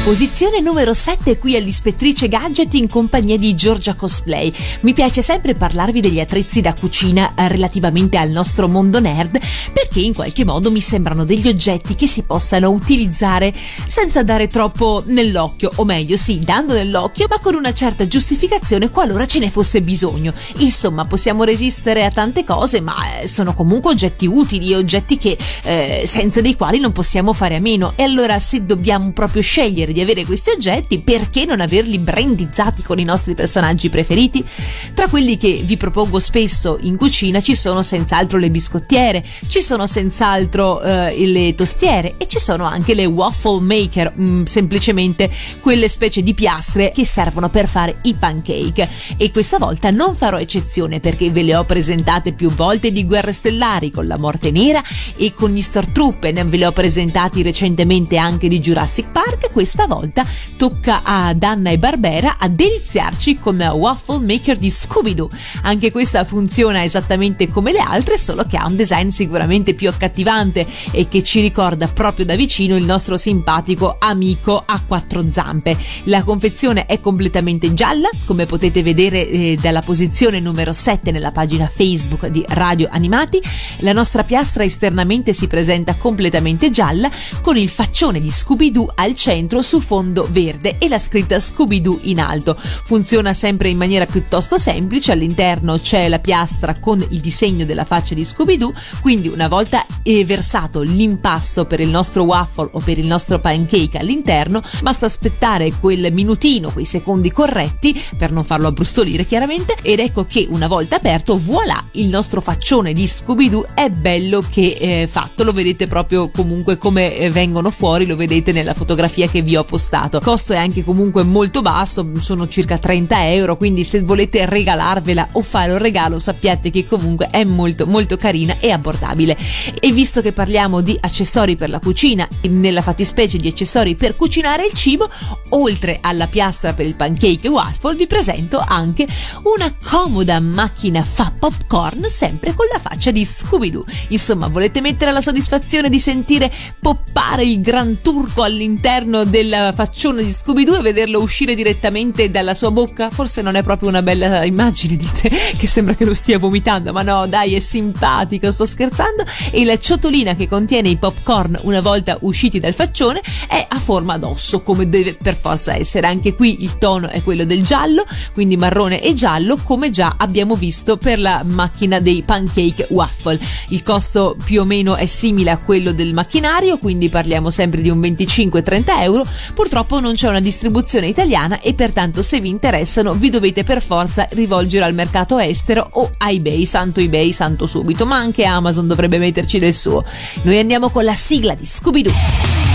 Posizione 0.09 0.28
numero 0.61 0.93
7 0.93 1.37
qui 1.37 1.57
all'Ispettrice 1.57 2.29
Gadget 2.29 2.73
in 2.75 2.87
compagnia 2.87 3.37
di 3.37 3.55
Giorgia 3.55 3.93
Cosplay. 3.93 4.53
Mi 4.81 4.93
piace 4.93 5.21
sempre 5.21 5.53
parlarvi 5.53 5.99
degli 5.99 6.21
attrezzi 6.21 6.61
da 6.61 6.73
cucina 6.73 7.33
relativamente 7.35 8.17
al 8.17 8.29
nostro 8.29 8.69
mondo 8.69 9.01
nerd 9.01 9.37
perché 9.73 9.99
in 9.99 10.13
qualche 10.13 10.45
modo 10.45 10.71
mi 10.71 10.79
sembrano 10.79 11.25
degli 11.25 11.47
oggetti 11.49 11.93
che 11.95 12.07
si 12.07 12.23
possano 12.23 12.69
utilizzare 12.69 13.53
senza 13.85 14.23
dare 14.23 14.47
troppo 14.47 15.03
nell'occhio, 15.07 15.71
o 15.75 15.83
meglio 15.83 16.15
sì, 16.15 16.39
dando 16.39 16.73
nell'occhio 16.73 17.27
ma 17.29 17.39
con 17.39 17.55
una 17.55 17.73
certa 17.73 18.07
giustificazione 18.07 18.91
qualora 18.91 19.25
ce 19.25 19.39
ne 19.39 19.49
fosse 19.49 19.81
bisogno. 19.81 20.33
Insomma, 20.59 21.03
possiamo 21.03 21.43
resistere 21.43 22.05
a 22.05 22.11
tante 22.11 22.45
cose 22.45 22.79
ma 22.79 23.19
eh, 23.19 23.27
sono 23.27 23.53
comunque 23.53 23.91
oggetti 23.91 24.25
utili, 24.25 24.73
oggetti 24.73 25.17
che 25.17 25.37
eh, 25.63 26.03
senza 26.05 26.39
dei 26.39 26.55
quali 26.55 26.79
non 26.79 26.93
possiamo 26.93 27.33
fare 27.33 27.57
a 27.57 27.59
meno 27.59 27.91
e 27.97 28.03
allora 28.03 28.39
se 28.39 28.65
dobbiamo 28.65 29.11
proprio 29.11 29.41
scegliere 29.41 29.91
di 29.91 29.99
avere 29.99 30.27
questi 30.29 30.51
oggetti, 30.51 31.01
perché 31.01 31.43
non 31.43 31.59
averli 31.59 31.97
brandizzati 31.97 32.83
con 32.83 32.99
i 32.99 33.03
nostri 33.03 33.33
personaggi 33.33 33.89
preferiti? 33.89 34.45
Tra 34.93 35.07
quelli 35.07 35.37
che 35.37 35.63
vi 35.65 35.75
propongo 35.75 36.19
spesso 36.19 36.77
in 36.81 36.97
cucina 36.97 37.41
ci 37.41 37.55
sono 37.55 37.81
senz'altro 37.81 38.37
le 38.37 38.51
biscottiere, 38.51 39.25
ci 39.47 39.63
sono 39.63 39.87
senz'altro 39.87 40.83
eh, 40.83 41.25
le 41.25 41.55
tostiere 41.55 42.13
e 42.17 42.27
ci 42.27 42.37
sono 42.37 42.65
anche 42.65 42.93
le 42.93 43.07
waffle 43.07 43.59
maker, 43.59 44.13
mh, 44.13 44.23
mm, 44.23 44.43
semplicemente 44.43 45.31
quelle 45.61 45.89
specie 45.89 46.21
di 46.21 46.35
piastre 46.35 46.91
che 46.93 47.07
servono 47.07 47.49
per 47.49 47.67
fare 47.67 47.97
i 48.03 48.13
pancake. 48.13 48.87
E 49.17 49.31
questa 49.31 49.57
volta 49.57 49.89
non 49.89 50.13
farò 50.13 50.37
eccezione 50.37 50.99
perché 50.99 51.31
ve 51.31 51.41
le 51.41 51.55
ho 51.55 51.63
presentate 51.63 52.33
più 52.33 52.51
volte 52.51 52.91
di 52.91 53.03
Guerre 53.03 53.33
Stellari 53.33 53.89
con 53.89 54.05
la 54.05 54.19
Morte 54.19 54.51
Nera 54.51 54.83
e 55.17 55.33
con 55.33 55.49
gli 55.49 55.61
Stormtrooper, 55.61 56.45
ve 56.45 56.57
le 56.57 56.67
ho 56.67 56.71
presentati 56.71 57.41
recentemente 57.41 58.17
anche 58.17 58.47
di 58.47 58.59
Jurassic 58.59 59.09
Park 59.09 59.51
questa 59.51 59.87
volta 59.87 60.17
tocca 60.57 61.01
a 61.03 61.33
Danna 61.33 61.69
e 61.69 61.77
Barbera 61.77 62.37
a 62.37 62.47
deliziarci 62.47 63.39
con 63.39 63.57
Waffle 63.59 64.25
Maker 64.25 64.57
di 64.57 64.69
Scooby-Doo. 64.69 65.29
Anche 65.63 65.91
questa 65.91 66.23
funziona 66.25 66.83
esattamente 66.83 67.49
come 67.49 67.71
le 67.71 67.79
altre, 67.79 68.17
solo 68.17 68.43
che 68.43 68.57
ha 68.57 68.65
un 68.65 68.75
design 68.75 69.09
sicuramente 69.09 69.73
più 69.73 69.89
accattivante 69.89 70.65
e 70.91 71.07
che 71.07 71.23
ci 71.23 71.39
ricorda 71.39 71.87
proprio 71.87 72.25
da 72.25 72.35
vicino 72.35 72.75
il 72.75 72.83
nostro 72.83 73.17
simpatico 73.17 73.95
amico 73.99 74.61
a 74.65 74.81
quattro 74.85 75.27
zampe. 75.27 75.77
La 76.05 76.23
confezione 76.23 76.85
è 76.85 76.99
completamente 76.99 77.73
gialla, 77.73 78.09
come 78.25 78.45
potete 78.45 78.83
vedere 78.83 79.27
eh, 79.27 79.57
dalla 79.61 79.81
posizione 79.81 80.39
numero 80.39 80.73
7 80.73 81.11
nella 81.11 81.31
pagina 81.31 81.67
Facebook 81.67 82.27
di 82.27 82.43
Radio 82.47 82.87
Animati. 82.91 83.41
La 83.79 83.93
nostra 83.93 84.23
piastra 84.23 84.63
esternamente 84.63 85.33
si 85.33 85.47
presenta 85.47 85.95
completamente 85.95 86.69
gialla 86.69 87.09
con 87.41 87.57
il 87.57 87.69
faccione 87.69 88.19
di 88.19 88.31
Scooby-Doo 88.31 88.91
al 88.95 89.15
centro 89.15 89.61
su 89.61 89.79
fondo 89.79 90.08
verde 90.29 90.77
e 90.77 90.87
la 90.87 90.99
scritta 90.99 91.39
Scooby-Doo 91.39 91.99
in 92.03 92.19
alto. 92.19 92.55
Funziona 92.59 93.33
sempre 93.33 93.69
in 93.69 93.77
maniera 93.77 94.05
piuttosto 94.05 94.57
semplice, 94.57 95.11
all'interno 95.11 95.77
c'è 95.77 96.07
la 96.07 96.19
piastra 96.19 96.79
con 96.79 97.05
il 97.09 97.19
disegno 97.19 97.65
della 97.65 97.85
faccia 97.85 98.13
di 98.13 98.23
Scooby-Doo, 98.23 98.73
quindi 99.01 99.27
una 99.27 99.47
volta 99.47 99.85
versato 100.25 100.81
l'impasto 100.81 101.65
per 101.65 101.79
il 101.79 101.89
nostro 101.89 102.23
waffle 102.23 102.69
o 102.73 102.79
per 102.79 102.97
il 102.97 103.05
nostro 103.05 103.39
pancake 103.39 103.97
all'interno, 103.97 104.61
basta 104.81 105.05
aspettare 105.05 105.71
quel 105.79 106.11
minutino, 106.11 106.71
quei 106.71 106.85
secondi 106.85 107.31
corretti 107.31 107.99
per 108.17 108.31
non 108.31 108.43
farlo 108.43 108.67
abbrustolire 108.67 109.25
chiaramente 109.25 109.75
ed 109.81 109.99
ecco 109.99 110.25
che 110.25 110.47
una 110.49 110.67
volta 110.67 110.95
aperto, 110.95 111.37
voilà, 111.37 111.83
il 111.93 112.07
nostro 112.07 112.41
faccione 112.41 112.93
di 112.93 113.07
Scooby-Doo 113.07 113.67
è 113.73 113.89
bello 113.89 114.43
che 114.47 114.77
eh, 114.79 115.07
fatto, 115.07 115.43
lo 115.43 115.51
vedete 115.51 115.87
proprio 115.87 116.29
comunque 116.31 116.77
come 116.77 117.15
eh, 117.15 117.29
vengono 117.29 117.69
fuori, 117.69 118.05
lo 118.05 118.15
vedete 118.15 118.51
nella 118.51 118.73
fotografia 118.73 119.27
che 119.27 119.41
vi 119.41 119.55
ho 119.55 119.63
postato. 119.63 119.88
Il 119.91 120.19
costo 120.21 120.53
è 120.53 120.57
anche 120.57 120.83
comunque 120.83 121.23
molto 121.23 121.61
basso, 121.61 122.07
sono 122.19 122.47
circa 122.47 122.77
30 122.77 123.29
euro, 123.31 123.57
quindi 123.57 123.83
se 123.83 124.01
volete 124.01 124.45
regalarvela 124.45 125.29
o 125.31 125.41
fare 125.41 125.71
un 125.71 125.79
regalo 125.79 126.19
sappiate 126.19 126.69
che 126.69 126.85
comunque 126.85 127.27
è 127.31 127.43
molto 127.43 127.87
molto 127.87 128.15
carina 128.15 128.57
e 128.59 128.69
abbordabile. 128.69 129.35
E 129.79 129.91
visto 129.91 130.21
che 130.21 130.31
parliamo 130.31 130.81
di 130.81 130.95
accessori 130.99 131.55
per 131.55 131.69
la 131.69 131.79
cucina, 131.79 132.27
nella 132.49 132.83
fattispecie 132.83 133.37
di 133.37 133.47
accessori 133.47 133.95
per 133.95 134.15
cucinare 134.15 134.65
il 134.65 134.73
cibo, 134.73 135.09
oltre 135.49 135.97
alla 136.01 136.27
piastra 136.27 136.73
per 136.73 136.85
il 136.85 136.95
pancake 136.95 137.47
waffle 137.47 137.95
vi 137.95 138.05
presento 138.05 138.63
anche 138.63 139.07
una 139.43 139.73
comoda 139.83 140.39
macchina 140.39 141.03
fa 141.03 141.33
popcorn 141.37 142.03
sempre 142.05 142.53
con 142.53 142.67
la 142.71 142.79
faccia 142.79 143.09
di 143.09 143.25
Scooby-Doo. 143.25 143.85
Insomma, 144.09 144.47
volete 144.49 144.81
mettere 144.81 145.11
la 145.11 145.21
soddisfazione 145.21 145.89
di 145.89 145.99
sentire 145.99 146.51
poppare 146.79 147.43
il 147.43 147.61
gran 147.61 147.99
turco 148.01 148.43
all'interno 148.43 149.23
del 149.23 149.73
faccione 149.79 150.23
di 150.23 150.31
Scooby-Doo 150.33 150.79
e 150.79 150.81
vederlo 150.81 151.21
uscire 151.21 151.55
direttamente 151.55 152.29
dalla 152.29 152.53
sua 152.53 152.69
bocca? 152.69 153.09
Forse 153.09 153.41
non 153.41 153.55
è 153.55 153.63
proprio 153.63 153.87
una 153.87 154.01
bella 154.01 154.43
immagine, 154.43 154.97
dite, 154.97 155.29
che 155.57 155.67
sembra 155.67 155.93
che 155.93 156.03
lo 156.03 156.13
stia 156.13 156.37
vomitando, 156.37 156.91
ma 156.91 157.01
no, 157.01 157.27
dai, 157.27 157.55
è 157.55 157.59
simpatico, 157.59 158.51
sto 158.51 158.65
scherzando. 158.65 159.23
E 159.51 159.63
la 159.63 159.79
ciotolina 159.79 160.35
che 160.35 160.49
contiene 160.49 160.89
i 160.89 160.97
popcorn 160.97 161.57
una 161.61 161.79
volta 161.79 162.17
usciti 162.23 162.59
dal 162.59 162.73
faccione 162.73 163.21
è 163.47 163.65
a 163.65 163.79
forma 163.79 164.17
d'osso, 164.17 164.59
come 164.63 164.89
deve 164.89 165.15
per 165.15 165.37
forza 165.37 165.73
essere. 165.73 166.07
Anche 166.07 166.35
qui 166.35 166.61
il 166.61 166.77
tono 166.77 167.07
è 167.07 167.23
quello 167.23 167.45
del 167.45 167.63
giallo, 167.63 168.03
quindi 168.33 168.57
marrone 168.57 169.01
e 169.01 169.13
giallo, 169.13 169.59
come 169.63 169.91
già 169.91 170.15
abbiamo 170.17 170.55
visto 170.55 170.97
per 170.97 171.21
la 171.21 171.41
macchina 171.45 172.01
dei 172.01 172.21
pancake 172.25 172.87
waffle. 172.89 173.39
Il 173.69 173.81
costo 173.83 174.35
più 174.43 174.59
o 174.59 174.65
meno 174.65 174.97
è 174.97 175.05
simile 175.05 175.51
a 175.51 175.57
quello 175.57 175.93
del 175.93 176.13
macchinario, 176.13 176.79
quindi 176.79 177.07
parliamo 177.07 177.49
sempre 177.49 177.81
di 177.81 177.89
un 177.89 178.01
25-30 178.01 178.83
euro. 179.03 179.25
Purtroppo 179.69 179.99
non 179.99 180.15
c'è 180.15 180.27
una 180.27 180.39
distribuzione 180.39 181.05
italiana 181.09 181.59
e 181.59 181.75
pertanto 181.75 182.23
se 182.23 182.41
vi 182.41 182.49
interessano 182.49 183.13
vi 183.13 183.29
dovete 183.29 183.63
per 183.63 183.83
forza 183.83 184.27
rivolgere 184.31 184.83
al 184.83 184.95
mercato 184.95 185.37
estero 185.37 185.87
o 185.91 186.11
a 186.17 186.31
eBay, 186.31 186.65
santo 186.65 186.99
eBay, 187.01 187.31
santo 187.31 187.67
subito, 187.67 188.07
ma 188.07 188.17
anche 188.17 188.45
Amazon 188.45 188.87
dovrebbe 188.87 189.19
metterci 189.19 189.59
del 189.59 189.75
suo. 189.75 190.03
Noi 190.41 190.57
andiamo 190.57 190.89
con 190.89 191.03
la 191.03 191.13
sigla 191.13 191.53
di 191.53 191.67
Scooby-Doo. 191.67 192.68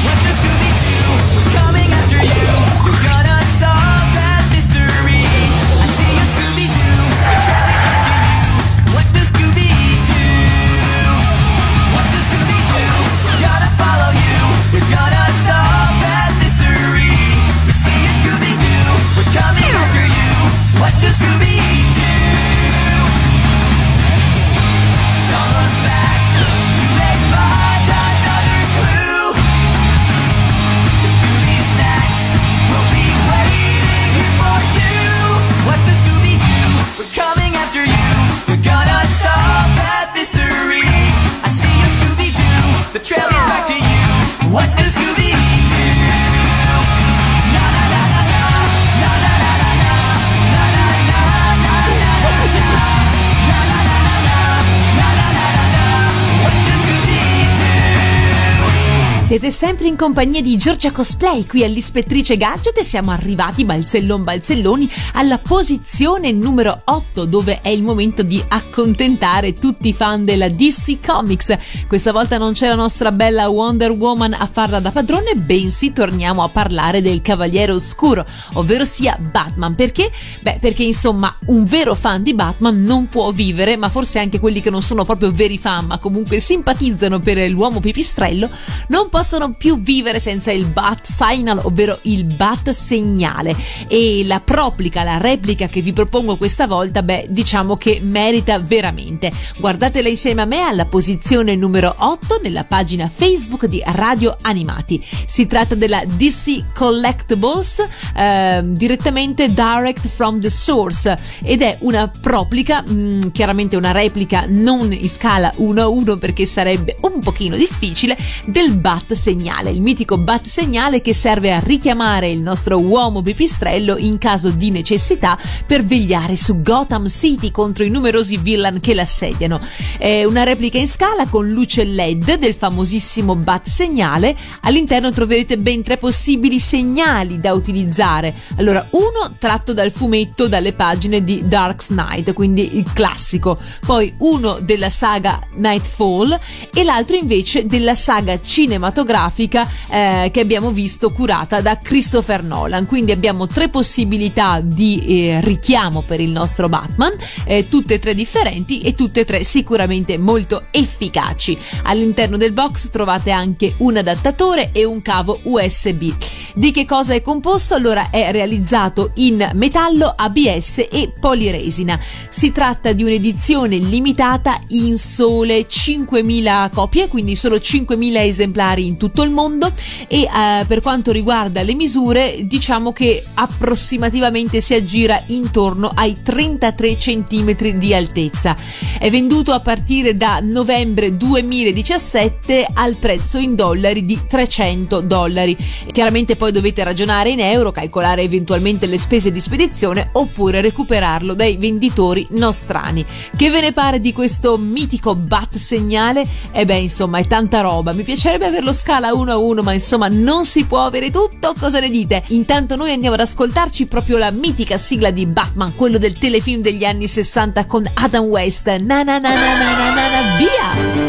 Siete 59.44 59.58
sempre 59.58 59.88
in 59.88 59.96
compagnia 59.96 60.40
di 60.40 60.56
Giorgia 60.56 60.90
Cosplay 60.90 61.44
qui 61.44 61.64
all'Ispettrice 61.64 62.38
Gadget 62.38 62.78
e 62.78 62.82
siamo 62.82 63.10
arrivati 63.10 63.66
balzellon 63.66 64.22
balzelloni 64.22 64.90
alla 65.12 65.36
posizione 65.36 66.32
numero 66.32 66.80
8 66.82 67.26
dove 67.26 67.60
è 67.60 67.68
il 67.68 67.82
momento 67.82 68.22
di 68.22 68.42
accontentare 68.48 69.52
tutti 69.52 69.88
i 69.88 69.92
fan 69.92 70.24
della 70.24 70.48
DC 70.48 71.04
Comics. 71.04 71.58
Questa 71.86 72.10
volta 72.10 72.38
non 72.38 72.54
c'è 72.54 72.68
la 72.68 72.74
nostra 72.74 73.12
bella 73.12 73.50
Wonder 73.50 73.90
Woman 73.90 74.32
a 74.32 74.48
farla 74.50 74.80
da 74.80 74.90
padrone, 74.90 75.34
bensì 75.34 75.92
torniamo 75.92 76.42
a 76.42 76.48
parlare 76.48 77.02
del 77.02 77.20
Cavaliere 77.20 77.72
Oscuro, 77.72 78.24
ovvero 78.54 78.86
sia 78.86 79.18
Batman. 79.30 79.74
Perché? 79.74 80.10
Beh, 80.40 80.56
perché 80.58 80.84
insomma 80.84 81.36
un 81.48 81.64
vero 81.64 81.94
fan 81.94 82.22
di 82.22 82.32
Batman 82.32 82.82
non 82.82 83.08
può 83.08 83.30
vivere, 83.30 83.76
ma 83.76 83.90
forse 83.90 84.18
anche 84.18 84.40
quelli 84.40 84.62
che 84.62 84.70
non 84.70 84.80
sono 84.80 85.04
proprio 85.04 85.32
veri 85.32 85.58
fan, 85.58 85.84
ma 85.84 85.98
comunque 85.98 86.38
simpatizzano 86.38 87.18
per 87.18 87.46
l'uomo 87.50 87.80
pipistrello, 87.80 88.48
non 88.88 89.10
possono 89.10 89.32
possono 89.34 89.52
più 89.52 89.80
vivere 89.80 90.20
senza 90.20 90.52
il 90.52 90.66
bat 90.66 91.04
signal, 91.04 91.60
ovvero 91.64 91.98
il 92.02 92.24
bat 92.24 92.70
segnale. 92.70 93.56
E 93.88 94.22
la 94.24 94.38
proplica, 94.38 95.02
la 95.02 95.18
replica 95.18 95.66
che 95.66 95.80
vi 95.80 95.92
propongo 95.92 96.36
questa 96.36 96.68
volta, 96.68 97.02
beh, 97.02 97.26
diciamo 97.30 97.76
che 97.76 98.00
merita 98.02 98.60
veramente. 98.60 99.32
Guardatela 99.58 100.08
insieme 100.08 100.42
a 100.42 100.44
me 100.44 100.60
alla 100.60 100.86
posizione 100.86 101.56
numero 101.56 101.92
8 101.98 102.40
nella 102.44 102.62
pagina 102.62 103.08
Facebook 103.08 103.66
di 103.66 103.82
Radio 103.84 104.36
Animati. 104.42 105.04
Si 105.26 105.48
tratta 105.48 105.74
della 105.74 106.02
DC 106.04 106.72
Collectibles, 106.72 107.84
eh, 108.14 108.62
direttamente 108.64 109.52
direct 109.52 110.06
from 110.06 110.40
the 110.40 110.50
source, 110.50 111.18
ed 111.42 111.62
è 111.62 111.78
una 111.80 112.08
proplica, 112.08 112.84
mh, 112.86 112.92
mm, 112.92 113.20
chiaramente 113.32 113.74
una 113.74 113.90
replica 113.90 114.44
non 114.46 114.92
in 114.92 115.08
scala 115.08 115.52
1 115.56 115.80
a 115.80 115.88
1 115.88 116.18
perché 116.18 116.46
sarebbe 116.46 116.94
un 117.00 117.18
pochino 117.20 117.56
difficile, 117.56 118.16
del 118.46 118.76
bat 118.76 119.12
segnale, 119.24 119.70
il 119.70 119.80
mitico 119.80 120.18
bat 120.18 120.44
segnale 120.44 121.00
che 121.00 121.14
serve 121.14 121.50
a 121.50 121.58
richiamare 121.58 122.30
il 122.30 122.40
nostro 122.40 122.78
uomo 122.78 123.22
pipistrello 123.22 123.96
in 123.96 124.18
caso 124.18 124.50
di 124.50 124.70
necessità 124.70 125.38
per 125.66 125.82
vegliare 125.82 126.36
su 126.36 126.60
Gotham 126.60 127.08
City 127.08 127.50
contro 127.50 127.84
i 127.84 127.88
numerosi 127.88 128.36
villain 128.36 128.80
che 128.80 128.92
l'assediano. 128.92 129.62
È 129.96 130.24
una 130.24 130.42
replica 130.42 130.76
in 130.76 130.88
scala 130.88 131.26
con 131.26 131.48
luce 131.48 131.84
LED 131.84 132.36
del 132.36 132.52
famosissimo 132.52 133.34
bat 133.34 133.66
segnale. 133.66 134.36
All'interno 134.60 135.10
troverete 135.10 135.56
ben 135.56 135.80
tre 135.82 135.96
possibili 135.96 136.60
segnali 136.60 137.40
da 137.40 137.54
utilizzare. 137.54 138.34
Allora, 138.58 138.86
uno 138.90 139.36
tratto 139.38 139.72
dal 139.72 139.90
fumetto 139.90 140.48
dalle 140.48 140.74
pagine 140.74 141.24
di 141.24 141.48
Dark 141.48 141.86
Knight, 141.86 142.34
quindi 142.34 142.76
il 142.76 142.92
classico, 142.92 143.58
poi 143.86 144.12
uno 144.18 144.58
della 144.60 144.90
saga 144.90 145.40
Nightfall 145.54 146.38
e 146.74 146.84
l'altro 146.84 147.16
invece 147.16 147.64
della 147.64 147.94
saga 147.94 148.38
cinematografica 148.38 149.12
cinematografica 149.14 149.68
eh, 149.88 150.30
che 150.32 150.40
abbiamo 150.40 150.70
visto 150.70 151.12
curata 151.12 151.60
da 151.60 151.78
Christopher 151.78 152.42
Nolan. 152.42 152.86
Quindi 152.86 153.12
abbiamo 153.12 153.46
tre 153.46 153.68
possibilità 153.68 154.60
di 154.60 155.28
eh, 155.28 155.40
richiamo 155.40 156.02
per 156.02 156.20
il 156.20 156.30
nostro 156.30 156.68
Batman, 156.68 157.12
eh, 157.44 157.68
tutte 157.68 157.94
e 157.94 157.98
tre 157.98 158.14
differenti 158.14 158.80
e 158.80 158.92
tutte 158.92 159.20
e 159.20 159.24
tre 159.24 159.44
sicuramente 159.44 160.18
molto 160.18 160.64
efficaci. 160.70 161.56
All'interno 161.84 162.36
del 162.36 162.52
box 162.52 162.90
trovate 162.90 163.30
anche 163.30 163.74
un 163.78 163.96
adattatore 163.96 164.70
e 164.72 164.84
un 164.84 165.00
cavo 165.00 165.38
USB. 165.44 166.12
Di 166.56 166.70
che 166.70 166.84
cosa 166.84 167.14
è 167.14 167.22
composto? 167.22 167.74
Allora 167.74 168.10
è 168.10 168.30
realizzato 168.30 169.10
in 169.14 169.50
metallo, 169.54 170.12
ABS 170.16 170.86
e 170.90 171.12
poliresina. 171.18 171.98
Si 172.28 172.52
tratta 172.52 172.92
di 172.92 173.02
un'edizione 173.02 173.76
limitata 173.76 174.60
in 174.68 174.96
sole 174.96 175.66
5.000 175.66 176.70
copie, 176.70 177.08
quindi 177.08 177.34
solo 177.34 177.56
5.000 177.56 178.16
esemplari 178.18 178.86
in 178.86 178.96
tutto 178.96 179.03
il 179.22 179.30
mondo 179.30 179.72
e 180.08 180.22
eh, 180.22 180.64
per 180.66 180.80
quanto 180.80 181.12
riguarda 181.12 181.62
le 181.62 181.74
misure 181.74 182.38
diciamo 182.42 182.92
che 182.92 183.22
approssimativamente 183.34 184.60
si 184.60 184.74
aggira 184.74 185.22
intorno 185.26 185.90
ai 185.94 186.16
33 186.22 186.96
cm 186.96 187.54
di 187.78 187.94
altezza. 187.94 188.56
È 188.98 189.10
venduto 189.10 189.52
a 189.52 189.60
partire 189.60 190.14
da 190.14 190.40
novembre 190.40 191.16
2017 191.16 192.66
al 192.72 192.96
prezzo 192.96 193.38
in 193.38 193.54
dollari 193.54 194.04
di 194.04 194.18
300 194.26 195.00
dollari. 195.02 195.56
Chiaramente 195.92 196.36
poi 196.36 196.52
dovete 196.52 196.84
ragionare 196.84 197.30
in 197.30 197.40
euro, 197.40 197.72
calcolare 197.72 198.22
eventualmente 198.22 198.86
le 198.86 198.98
spese 198.98 199.32
di 199.32 199.40
spedizione 199.40 200.10
oppure 200.12 200.60
recuperarlo 200.60 201.34
dai 201.34 201.56
venditori 201.56 202.26
nostrani. 202.30 203.04
Che 203.36 203.50
ve 203.50 203.60
ne 203.60 203.72
pare 203.72 204.00
di 204.00 204.12
questo 204.12 204.56
mitico 204.56 205.14
bat 205.14 205.56
segnale? 205.56 206.22
E 206.52 206.60
eh 206.60 206.64
beh, 206.64 206.76
insomma, 206.76 207.18
è 207.18 207.26
tanta 207.26 207.60
roba. 207.60 207.92
Mi 207.92 208.02
piacerebbe 208.02 208.46
averlo 208.46 208.72
scala 208.94 209.12
1 209.12 209.32
a 209.32 209.36
1, 209.36 209.62
ma 209.62 209.72
insomma, 209.72 210.06
non 210.08 210.44
si 210.44 210.64
può 210.66 210.84
avere 210.84 211.10
tutto. 211.10 211.52
Cosa 211.58 211.80
ne 211.80 211.90
dite? 211.90 212.22
Intanto 212.28 212.76
noi 212.76 212.92
andiamo 212.92 213.14
ad 213.14 213.20
ascoltarci 213.20 213.86
proprio 213.86 214.18
la 214.18 214.30
mitica 214.30 214.76
sigla 214.76 215.10
di 215.10 215.26
Batman, 215.26 215.74
quello 215.74 215.98
del 215.98 216.16
telefilm 216.16 216.60
degli 216.60 216.84
anni 216.84 217.08
60 217.08 217.66
con 217.66 217.90
Adam 217.92 218.24
West. 218.24 218.68
Na 218.68 219.02
na 219.02 219.18
na 219.18 219.34
na 219.34 219.56
na 219.56 219.74
na 219.74 219.94
na, 219.94 220.08
na 220.08 220.36
via! 220.36 221.03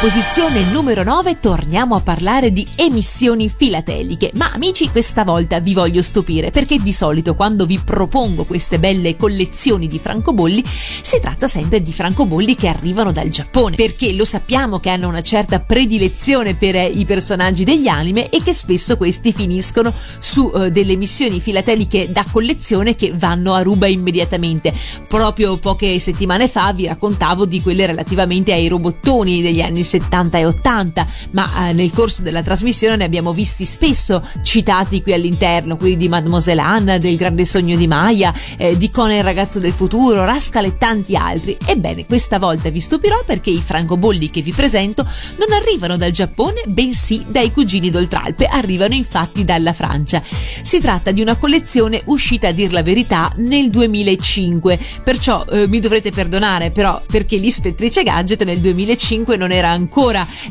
Posizione 0.00 0.64
numero 0.64 1.02
9 1.02 1.40
torniamo 1.40 1.94
a 1.94 2.00
parlare 2.00 2.52
di 2.52 2.66
emissioni 2.74 3.50
filateliche, 3.50 4.30
ma 4.32 4.50
amici 4.50 4.88
questa 4.88 5.24
volta 5.24 5.60
vi 5.60 5.74
voglio 5.74 6.00
stupire 6.00 6.50
perché 6.50 6.78
di 6.78 6.94
solito 6.94 7.34
quando 7.34 7.66
vi 7.66 7.78
propongo 7.78 8.44
queste 8.44 8.78
belle 8.78 9.14
collezioni 9.16 9.88
di 9.88 9.98
francobolli 9.98 10.64
si 10.64 11.20
tratta 11.20 11.46
sempre 11.48 11.82
di 11.82 11.92
francobolli 11.92 12.54
che 12.54 12.68
arrivano 12.68 13.12
dal 13.12 13.28
Giappone, 13.28 13.76
perché 13.76 14.14
lo 14.14 14.24
sappiamo 14.24 14.78
che 14.78 14.88
hanno 14.88 15.06
una 15.06 15.20
certa 15.20 15.60
predilezione 15.60 16.54
per 16.54 16.76
eh, 16.76 16.86
i 16.86 17.04
personaggi 17.04 17.64
degli 17.64 17.88
anime 17.88 18.30
e 18.30 18.42
che 18.42 18.54
spesso 18.54 18.96
questi 18.96 19.34
finiscono 19.34 19.92
su 20.18 20.50
uh, 20.50 20.70
delle 20.70 20.92
emissioni 20.92 21.40
filateliche 21.40 22.10
da 22.10 22.24
collezione 22.30 22.94
che 22.94 23.12
vanno 23.14 23.52
a 23.52 23.60
ruba 23.60 23.86
immediatamente. 23.86 24.72
Proprio 25.06 25.58
poche 25.58 25.98
settimane 25.98 26.48
fa 26.48 26.72
vi 26.72 26.86
raccontavo 26.86 27.44
di 27.44 27.60
quelle 27.60 27.84
relativamente 27.84 28.54
ai 28.54 28.66
robottoni 28.66 29.42
degli 29.42 29.60
anni 29.60 29.88
70 29.90 30.38
e 30.38 30.46
80, 30.46 31.06
ma 31.32 31.68
eh, 31.68 31.72
nel 31.72 31.90
corso 31.92 32.22
della 32.22 32.42
trasmissione 32.42 32.96
ne 32.96 33.04
abbiamo 33.04 33.32
visti 33.32 33.64
spesso 33.64 34.24
citati 34.42 35.02
qui 35.02 35.12
all'interno, 35.12 35.76
quelli 35.76 35.96
di 35.96 36.08
Mademoiselle 36.08 36.60
Anne, 36.60 36.98
del 37.00 37.16
grande 37.16 37.44
sogno 37.44 37.76
di 37.76 37.88
Maya, 37.88 38.32
eh, 38.56 38.76
di 38.76 38.90
Conan 38.90 39.16
il 39.16 39.24
ragazzo 39.24 39.58
del 39.58 39.72
futuro, 39.72 40.24
Rascal 40.24 40.66
e 40.66 40.78
tanti 40.78 41.16
altri. 41.16 41.56
Ebbene, 41.64 42.06
questa 42.06 42.38
volta 42.38 42.70
vi 42.70 42.80
stupirò 42.80 43.22
perché 43.24 43.50
i 43.50 43.62
francobolli 43.64 44.30
che 44.30 44.42
vi 44.42 44.52
presento 44.52 45.04
non 45.38 45.52
arrivano 45.52 45.96
dal 45.96 46.12
Giappone, 46.12 46.62
bensì 46.68 47.24
dai 47.28 47.50
cugini 47.50 47.90
d'Oltralpe, 47.90 48.46
arrivano 48.46 48.94
infatti 48.94 49.44
dalla 49.44 49.72
Francia. 49.72 50.22
Si 50.24 50.80
tratta 50.80 51.10
di 51.10 51.20
una 51.20 51.36
collezione 51.36 52.00
uscita 52.06 52.48
a 52.48 52.52
dir 52.52 52.72
la 52.72 52.82
verità 52.82 53.32
nel 53.36 53.70
2005, 53.70 54.78
perciò 55.02 55.44
eh, 55.50 55.66
mi 55.66 55.80
dovrete 55.80 56.10
perdonare 56.10 56.70
però 56.70 57.02
perché 57.06 57.36
l'ispettrice 57.36 58.02
Gadget 58.02 58.44
nel 58.44 58.60
2005 58.60 59.36
non 59.36 59.50
era 59.50 59.70
ancora 59.70 59.79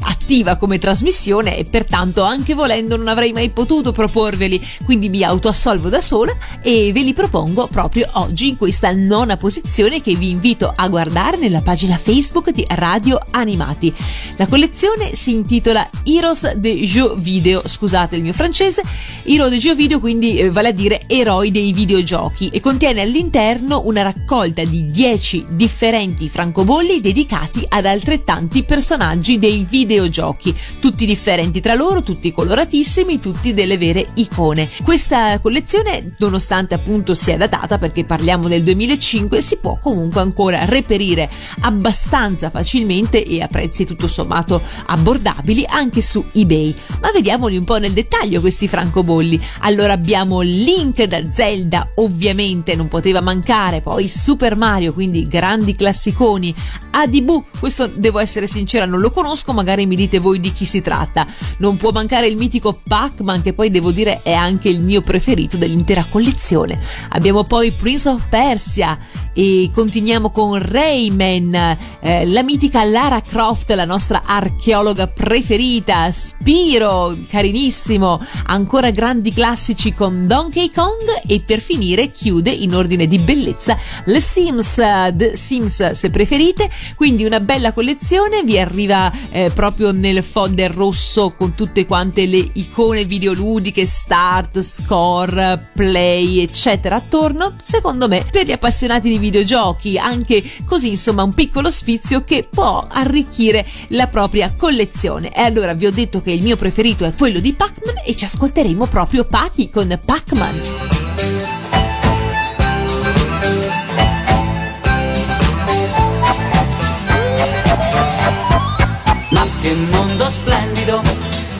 attiva 0.01 0.55
come 0.55 0.79
trasmissione 0.79 1.57
e 1.57 1.63
pertanto 1.63 2.23
anche 2.23 2.53
volendo 2.53 2.97
non 2.97 3.07
avrei 3.07 3.31
mai 3.31 3.49
potuto 3.49 3.91
proporveli, 3.91 4.61
quindi 4.85 5.09
mi 5.09 5.23
autoassolvo 5.23 5.89
da 5.89 6.01
sola 6.01 6.35
e 6.61 6.91
ve 6.93 7.01
li 7.01 7.13
propongo 7.13 7.67
proprio 7.67 8.07
oggi 8.13 8.49
in 8.49 8.57
questa 8.57 8.91
nona 8.91 9.37
posizione 9.37 10.01
che 10.01 10.15
vi 10.15 10.29
invito 10.29 10.71
a 10.73 10.87
guardare 10.87 11.37
nella 11.37 11.61
pagina 11.61 11.97
Facebook 11.97 12.51
di 12.51 12.65
Radio 12.67 13.19
Animati. 13.31 13.93
La 14.37 14.47
collezione 14.47 15.15
si 15.15 15.31
intitola 15.31 15.87
Heroes 16.03 16.53
de 16.53 16.75
Jeux 16.85 17.19
Video, 17.19 17.61
scusate 17.65 18.15
il 18.15 18.23
mio 18.23 18.33
francese, 18.33 18.83
Hero 19.23 19.49
de 19.49 19.57
Jeux 19.57 19.75
Video 19.75 19.99
quindi 19.99 20.37
eh, 20.37 20.49
vale 20.49 20.69
a 20.69 20.71
dire 20.71 21.01
eroi 21.07 21.51
dei 21.51 21.73
videogiochi 21.73 22.49
e 22.51 22.59
contiene 22.61 23.01
all'interno 23.01 23.81
una 23.85 24.01
raccolta 24.01 24.63
di 24.63 24.85
10 24.85 25.45
differenti 25.51 26.29
francobolli 26.29 26.99
dedicati 27.01 27.65
ad 27.67 27.85
altrettanti 27.85 28.63
personaggi 28.63 29.18
personaggi 29.19 29.37
dei 29.37 29.65
videogiochi, 29.69 30.55
tutti 30.79 31.05
differenti 31.05 31.59
tra 31.59 31.73
loro, 31.73 32.01
tutti 32.01 32.31
coloratissimi, 32.31 33.19
tutti 33.19 33.53
delle 33.53 33.77
vere 33.77 34.05
icone. 34.15 34.69
Questa 34.83 35.39
collezione, 35.39 36.13
nonostante 36.17 36.73
appunto 36.73 37.13
sia 37.13 37.37
datata 37.37 37.77
perché 37.77 38.05
parliamo 38.05 38.47
del 38.47 38.63
2005, 38.63 39.41
si 39.41 39.57
può 39.57 39.77
comunque 39.81 40.21
ancora 40.21 40.65
reperire 40.65 41.29
abbastanza 41.61 42.49
facilmente 42.49 43.23
e 43.23 43.41
a 43.41 43.47
prezzi 43.47 43.85
tutto 43.85 44.07
sommato 44.07 44.61
abbordabili 44.87 45.65
anche 45.67 46.01
su 46.01 46.25
eBay. 46.31 46.73
Ma 47.01 47.11
vediamoli 47.11 47.57
un 47.57 47.65
po' 47.65 47.77
nel 47.77 47.91
dettaglio 47.91 48.39
questi 48.39 48.67
francobolli. 48.67 49.39
Allora 49.59 49.93
abbiamo 49.93 50.41
Link 50.41 51.03
da 51.03 51.29
Zelda, 51.29 51.91
ovviamente 51.95 52.75
non 52.75 52.87
poteva 52.87 53.21
mancare, 53.21 53.81
poi 53.81 54.07
Super 54.07 54.55
Mario, 54.55 54.93
quindi 54.93 55.23
grandi 55.23 55.75
classiconi, 55.75 56.55
Adibu, 56.91 57.43
questo 57.59 57.87
devo 57.87 58.19
essere 58.19 58.47
sincera, 58.47 58.85
non 58.85 58.99
lo 58.99 59.08
lo 59.09 59.11
conosco, 59.11 59.53
magari 59.53 59.85
mi 59.85 59.95
dite 59.95 60.19
voi 60.19 60.39
di 60.39 60.53
chi 60.53 60.65
si 60.65 60.81
tratta. 60.81 61.27
Non 61.57 61.75
può 61.75 61.91
mancare 61.91 62.27
il 62.27 62.37
mitico 62.37 62.79
Pac-Man, 62.81 63.41
che 63.41 63.53
poi 63.53 63.69
devo 63.69 63.91
dire 63.91 64.21
è 64.21 64.33
anche 64.33 64.69
il 64.69 64.81
mio 64.81 65.01
preferito 65.01 65.57
dell'intera 65.57 66.05
collezione. 66.09 66.79
Abbiamo 67.09 67.43
poi 67.43 67.71
Prince 67.71 68.09
of 68.09 68.27
Persia 68.29 68.97
e 69.33 69.69
continuiamo 69.73 70.31
con 70.31 70.57
Rayman, 70.57 71.77
eh, 72.01 72.25
la 72.27 72.43
mitica 72.43 72.83
Lara 72.83 73.21
Croft, 73.21 73.71
la 73.71 73.85
nostra 73.85 74.21
archeologa 74.25 75.07
preferita, 75.07 76.11
Spiro, 76.11 77.15
carinissimo, 77.27 78.21
ancora 78.47 78.91
grandi 78.91 79.31
classici 79.31 79.93
con 79.93 80.27
Donkey 80.27 80.71
Kong 80.71 81.21
e 81.25 81.41
per 81.45 81.59
finire 81.59 82.11
chiude 82.11 82.51
in 82.51 82.75
ordine 82.75 83.05
di 83.05 83.19
bellezza 83.19 83.77
le 84.05 84.19
Sims, 84.19 84.75
The 85.13 85.35
Sims 85.35 85.91
se 85.91 86.09
preferite, 86.09 86.69
quindi 86.95 87.25
una 87.25 87.39
bella 87.39 87.73
collezione 87.73 88.43
vi 88.43 88.59
arriva 88.59 88.98
eh, 89.31 89.51
proprio 89.51 89.91
nel 89.91 90.23
folder 90.23 90.71
rosso 90.71 91.33
con 91.37 91.55
tutte 91.55 91.85
quante 91.85 92.25
le 92.25 92.45
icone 92.53 93.05
videoludiche, 93.05 93.85
start, 93.85 94.61
score, 94.61 95.67
play, 95.73 96.39
eccetera 96.39 96.97
attorno, 96.97 97.55
secondo 97.61 98.07
me 98.07 98.25
per 98.29 98.45
gli 98.45 98.51
appassionati 98.51 99.09
di 99.09 99.17
videogiochi, 99.17 99.97
anche 99.97 100.43
così 100.65 100.89
insomma 100.89 101.23
un 101.23 101.33
piccolo 101.33 101.69
sfizio 101.69 102.23
che 102.23 102.47
può 102.49 102.85
arricchire 102.89 103.65
la 103.89 104.07
propria 104.07 104.53
collezione. 104.55 105.33
E 105.33 105.41
allora 105.41 105.73
vi 105.73 105.85
ho 105.85 105.91
detto 105.91 106.21
che 106.21 106.31
il 106.31 106.41
mio 106.41 106.55
preferito 106.55 107.05
è 107.05 107.13
quello 107.15 107.39
di 107.39 107.53
Pac-Man 107.53 108.03
e 108.05 108.15
ci 108.15 108.25
ascolteremo 108.25 108.85
proprio 108.87 109.25
Pachi 109.25 109.69
con 109.69 109.99
Pac-Man. 110.05 111.18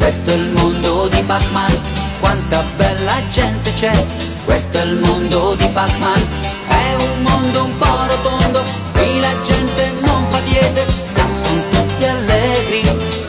Questo 0.09 0.31
è 0.31 0.33
il 0.33 0.49
mondo 0.53 1.07
di 1.07 1.21
Pac-Man. 1.21 1.77
Quanta 2.19 2.63
bella 2.77 3.13
gente 3.29 3.71
c'è, 3.73 3.91
questo 4.43 4.79
è 4.79 4.81
il 4.81 4.95
mondo 4.95 5.53
di 5.53 5.67
Pac-Man. 5.67 6.27
È 6.67 6.95
un 6.95 7.21
mondo 7.21 7.65
un 7.65 7.77
po' 7.77 8.05
rotondo, 8.07 8.63
qui 8.93 9.19
la 9.19 9.39
gente 9.43 9.93
non 10.01 10.25
fa 10.31 10.39
diete, 10.39 10.83
ma 11.15 11.27
sono 11.27 11.61
tutti 11.69 12.05
allegri. 12.05 12.81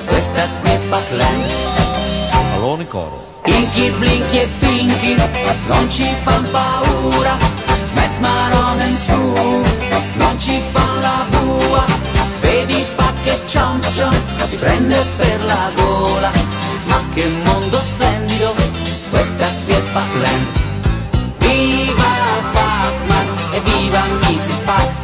Questa 0.07 0.49
qui 0.63 0.71
è 0.71 0.79
Pac-Land. 0.89 1.53
In 2.79 2.89
coro. 2.89 3.27
Inky, 3.45 3.91
Blinky 3.99 4.39
e 4.39 4.49
Pinky 4.59 5.17
non 5.67 5.91
ci 5.91 6.09
fan 6.23 6.49
paura, 6.51 7.37
Mezz 7.93 8.19
Maron 8.21 8.81
in 8.81 8.97
su 8.97 9.13
non 10.15 10.41
ci 10.41 10.63
fan 10.71 11.01
la 11.03 11.27
bua, 11.29 11.85
vedi 12.41 12.87
che 13.23 13.39
cion 13.47 13.81
cion 13.93 14.17
ti 14.49 14.57
prende 14.57 15.05
per 15.19 15.45
la 15.45 15.71
gola 15.75 16.60
Ma 16.91 17.03
che 17.15 17.27
mondo 17.45 17.79
splendido, 17.81 18.53
questa 19.11 19.47
qui 19.65 19.75
è 19.75 19.83
Pac-Land 19.93 20.47
Viva 21.39 22.13
Pac-Man 22.53 23.27
e 23.53 23.61
viva 23.61 24.03
Mrs. 24.29 24.61
Pac 24.61 25.00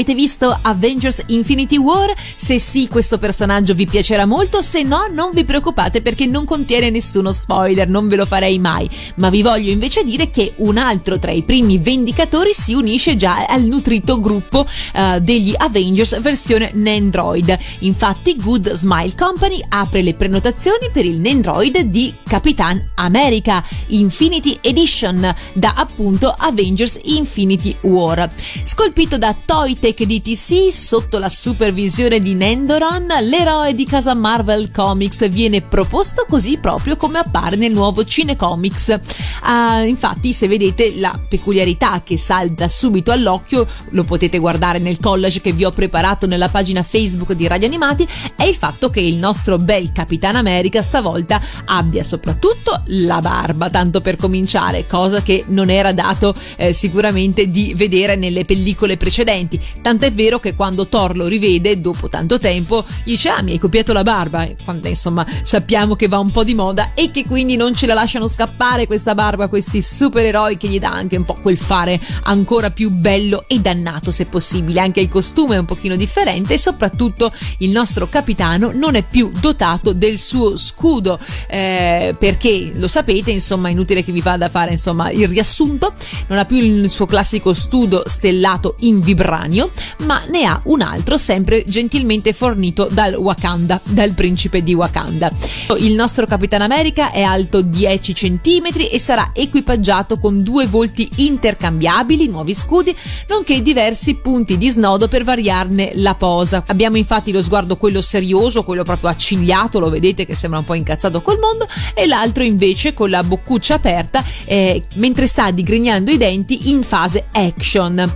Avete 0.00 0.14
visto 0.14 0.58
Avengers 0.62 1.22
Infinity 1.26 1.76
War? 1.76 2.08
Se 2.50 2.58
sì, 2.58 2.88
questo 2.88 3.18
personaggio 3.18 3.74
vi 3.74 3.86
piacerà 3.86 4.26
molto, 4.26 4.60
se 4.60 4.82
no 4.82 5.06
non 5.12 5.30
vi 5.32 5.44
preoccupate 5.44 6.02
perché 6.02 6.26
non 6.26 6.44
contiene 6.44 6.90
nessuno 6.90 7.30
spoiler, 7.30 7.86
non 7.86 8.08
ve 8.08 8.16
lo 8.16 8.26
farei 8.26 8.58
mai. 8.58 8.90
Ma 9.18 9.30
vi 9.30 9.40
voglio 9.40 9.70
invece 9.70 10.02
dire 10.02 10.26
che 10.30 10.54
un 10.56 10.76
altro 10.76 11.20
tra 11.20 11.30
i 11.30 11.44
primi 11.44 11.78
vendicatori 11.78 12.52
si 12.52 12.74
unisce 12.74 13.14
già 13.14 13.46
al 13.46 13.62
nutrito 13.62 14.18
gruppo 14.18 14.66
uh, 14.66 15.20
degli 15.20 15.54
Avengers 15.56 16.20
versione 16.20 16.72
Nandroid. 16.74 17.56
Infatti 17.80 18.34
Good 18.34 18.72
Smile 18.72 19.14
Company 19.16 19.64
apre 19.68 20.02
le 20.02 20.14
prenotazioni 20.14 20.90
per 20.92 21.04
il 21.04 21.20
Nandroid 21.20 21.82
di 21.82 22.12
Capitan 22.24 22.84
America 22.96 23.62
Infinity 23.90 24.58
Edition 24.60 25.32
da 25.52 25.74
appunto 25.76 26.34
Avengers 26.36 26.98
Infinity 27.04 27.76
War. 27.82 28.28
Scolpito 28.64 29.18
da 29.18 29.36
Toy 29.44 29.78
Tech 29.78 30.02
DTC 30.02 30.72
sotto 30.72 31.18
la 31.18 31.28
supervisione 31.28 32.20
di 32.20 32.38
Nendoron, 32.40 33.06
l'eroe 33.28 33.74
di 33.74 33.84
casa 33.84 34.14
Marvel 34.14 34.70
Comics 34.70 35.28
viene 35.28 35.60
proposto 35.60 36.24
così 36.26 36.56
proprio 36.56 36.96
come 36.96 37.18
appare 37.18 37.54
nel 37.56 37.70
nuovo 37.70 38.02
Cinecomics. 38.02 38.98
Uh, 39.42 39.84
infatti, 39.84 40.32
se 40.32 40.48
vedete 40.48 40.94
la 40.96 41.20
peculiarità 41.28 42.00
che 42.02 42.16
salta 42.16 42.66
subito 42.66 43.12
all'occhio, 43.12 43.66
lo 43.90 44.04
potete 44.04 44.38
guardare 44.38 44.78
nel 44.78 44.98
collage 45.00 45.42
che 45.42 45.52
vi 45.52 45.66
ho 45.66 45.70
preparato 45.70 46.26
nella 46.26 46.48
pagina 46.48 46.82
Facebook 46.82 47.34
di 47.34 47.46
Radio 47.46 47.66
Animati, 47.66 48.08
è 48.34 48.44
il 48.44 48.54
fatto 48.54 48.88
che 48.88 49.00
il 49.00 49.18
nostro 49.18 49.58
bel 49.58 49.92
Capitan 49.92 50.36
America 50.36 50.80
stavolta 50.80 51.42
abbia 51.66 52.02
soprattutto 52.02 52.84
la 52.86 53.20
barba, 53.20 53.68
tanto 53.68 54.00
per 54.00 54.16
cominciare, 54.16 54.86
cosa 54.86 55.20
che 55.20 55.44
non 55.48 55.68
era 55.68 55.92
dato 55.92 56.34
eh, 56.56 56.72
sicuramente 56.72 57.50
di 57.50 57.74
vedere 57.76 58.16
nelle 58.16 58.46
pellicole 58.46 58.96
precedenti. 58.96 59.60
Tanto 59.82 60.06
è 60.06 60.12
vero 60.12 60.38
che 60.38 60.54
quando 60.54 60.86
Thor 60.86 61.14
lo 61.18 61.26
rivede 61.26 61.78
dopo 61.82 62.08
tanto 62.08 62.28
tempo 62.38 62.84
gli 63.04 63.10
dice 63.10 63.28
ah 63.28 63.42
mi 63.42 63.52
hai 63.52 63.58
copiato 63.58 63.92
la 63.92 64.02
barba, 64.02 64.46
quando 64.64 64.88
insomma 64.88 65.26
sappiamo 65.42 65.96
che 65.96 66.08
va 66.08 66.18
un 66.18 66.30
po' 66.30 66.44
di 66.44 66.54
moda 66.54 66.92
e 66.94 67.10
che 67.10 67.24
quindi 67.26 67.56
non 67.56 67.74
ce 67.74 67.86
la 67.86 67.94
lasciano 67.94 68.28
scappare 68.28 68.86
questa 68.86 69.14
barba 69.14 69.48
questi 69.48 69.82
supereroi 69.82 70.56
che 70.56 70.68
gli 70.68 70.78
dà 70.78 70.92
anche 70.92 71.16
un 71.16 71.24
po' 71.24 71.34
quel 71.34 71.58
fare 71.58 72.00
ancora 72.24 72.70
più 72.70 72.90
bello 72.90 73.44
e 73.46 73.58
dannato 73.58 74.10
se 74.10 74.26
possibile, 74.26 74.80
anche 74.80 75.00
il 75.00 75.08
costume 75.08 75.56
è 75.56 75.58
un 75.58 75.64
pochino 75.64 75.96
differente 75.96 76.54
e 76.54 76.58
soprattutto 76.58 77.32
il 77.58 77.70
nostro 77.70 78.08
capitano 78.08 78.70
non 78.72 78.94
è 78.94 79.04
più 79.04 79.32
dotato 79.40 79.92
del 79.92 80.18
suo 80.18 80.56
scudo. 80.56 81.18
Eh, 81.48 82.14
perché 82.18 82.70
lo 82.74 82.88
sapete 82.88 83.30
insomma 83.30 83.70
inutile 83.70 84.04
che 84.04 84.12
vi 84.12 84.20
vada 84.20 84.46
a 84.46 84.50
fare 84.50 84.72
insomma 84.72 85.10
il 85.10 85.26
riassunto. 85.26 85.92
Non 86.28 86.38
ha 86.38 86.44
più 86.44 86.58
il 86.58 86.90
suo 86.90 87.06
classico 87.06 87.54
scudo 87.54 88.02
stellato 88.06 88.76
in 88.80 89.00
vibranio 89.00 89.70
ma 90.04 90.22
ne 90.28 90.44
ha 90.44 90.60
un 90.64 90.82
altro 90.82 91.18
sempre 91.18 91.64
gentilmente 91.66 92.09
fornito 92.32 92.88
dal 92.90 93.14
Wakanda, 93.14 93.80
dal 93.84 94.14
principe 94.14 94.64
di 94.64 94.74
Wakanda. 94.74 95.30
Il 95.78 95.94
nostro 95.94 96.26
Capitan 96.26 96.60
America 96.60 97.12
è 97.12 97.22
alto 97.22 97.62
10 97.62 98.12
cm 98.12 98.88
e 98.90 98.98
sarà 98.98 99.30
equipaggiato 99.32 100.18
con 100.18 100.42
due 100.42 100.66
volti 100.66 101.08
intercambiabili, 101.16 102.26
nuovi 102.26 102.52
scudi, 102.52 102.94
nonché 103.28 103.62
diversi 103.62 104.16
punti 104.16 104.58
di 104.58 104.68
snodo 104.68 105.06
per 105.06 105.22
variarne 105.22 105.92
la 105.94 106.14
posa. 106.16 106.64
Abbiamo 106.66 106.96
infatti 106.96 107.30
lo 107.30 107.42
sguardo 107.42 107.76
quello 107.76 108.00
serioso, 108.00 108.64
quello 108.64 108.82
proprio 108.82 109.08
accigliato, 109.08 109.78
lo 109.78 109.88
vedete 109.88 110.26
che 110.26 110.34
sembra 110.34 110.58
un 110.58 110.64
po' 110.64 110.74
incazzato 110.74 111.22
col 111.22 111.38
mondo, 111.38 111.68
e 111.94 112.06
l'altro 112.06 112.42
invece 112.42 112.92
con 112.92 113.08
la 113.08 113.22
boccuccia 113.22 113.74
aperta 113.74 114.24
eh, 114.46 114.82
mentre 114.94 115.28
sta 115.28 115.52
digrignando 115.52 116.10
i 116.10 116.16
denti 116.16 116.70
in 116.70 116.82
fase 116.82 117.26
action. 117.30 118.12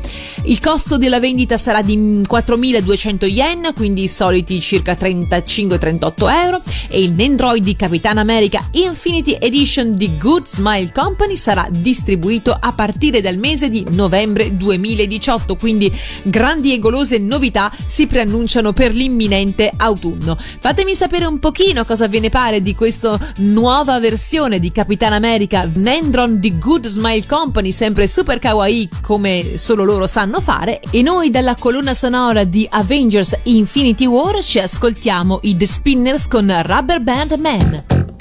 Il 0.46 0.58
costo 0.58 0.98
della 0.98 1.20
vendita 1.20 1.56
sarà 1.56 1.80
di 1.80 1.96
4.200 1.96 3.26
yen, 3.26 3.72
quindi 3.84 4.04
i 4.04 4.08
soliti 4.08 4.62
circa 4.62 4.94
35-38 4.94 6.32
euro, 6.42 6.62
e 6.88 7.02
il 7.02 7.12
Nendroid 7.12 7.62
di 7.62 7.76
Capitan 7.76 8.16
America 8.16 8.66
Infinity 8.72 9.36
Edition 9.38 9.94
di 9.94 10.16
Good 10.16 10.46
Smile 10.46 10.90
Company 10.90 11.36
sarà 11.36 11.68
distribuito 11.70 12.56
a 12.58 12.72
partire 12.72 13.20
dal 13.20 13.36
mese 13.36 13.68
di 13.68 13.84
novembre 13.90 14.56
2018, 14.56 15.56
quindi 15.56 15.94
grandi 16.22 16.72
e 16.72 16.78
golose 16.78 17.18
novità 17.18 17.70
si 17.84 18.06
preannunciano 18.06 18.72
per 18.72 18.94
l'imminente 18.94 19.70
autunno. 19.76 20.34
Fatemi 20.38 20.94
sapere 20.94 21.26
un 21.26 21.38
pochino 21.38 21.84
cosa 21.84 22.08
ve 22.08 22.20
ne 22.20 22.30
pare 22.30 22.62
di 22.62 22.74
questa 22.74 23.18
nuova 23.38 24.00
versione 24.00 24.60
di 24.60 24.72
Capitan 24.72 25.12
America 25.12 25.70
Nendron 25.74 26.40
di 26.40 26.56
Good 26.56 26.86
Smile 26.86 27.26
Company, 27.26 27.70
sempre 27.70 28.08
super 28.08 28.38
kawaii 28.38 28.88
come 29.02 29.58
solo 29.58 29.84
loro 29.84 30.06
sanno 30.06 30.40
fare, 30.40 30.80
e 30.88 31.02
noi 31.02 31.28
dalla 31.28 31.54
colonna 31.54 31.92
sonora 31.92 32.44
di 32.44 32.66
Avengers 32.70 33.36
Infinity 33.42 33.72
War 34.06 34.40
ci 34.40 34.60
ascoltiamo 34.60 35.40
i 35.42 35.56
The 35.56 35.66
Spinners 35.66 36.28
con 36.28 36.46
Rubber 36.64 37.00
Band 37.00 37.32
Man. 37.40 38.13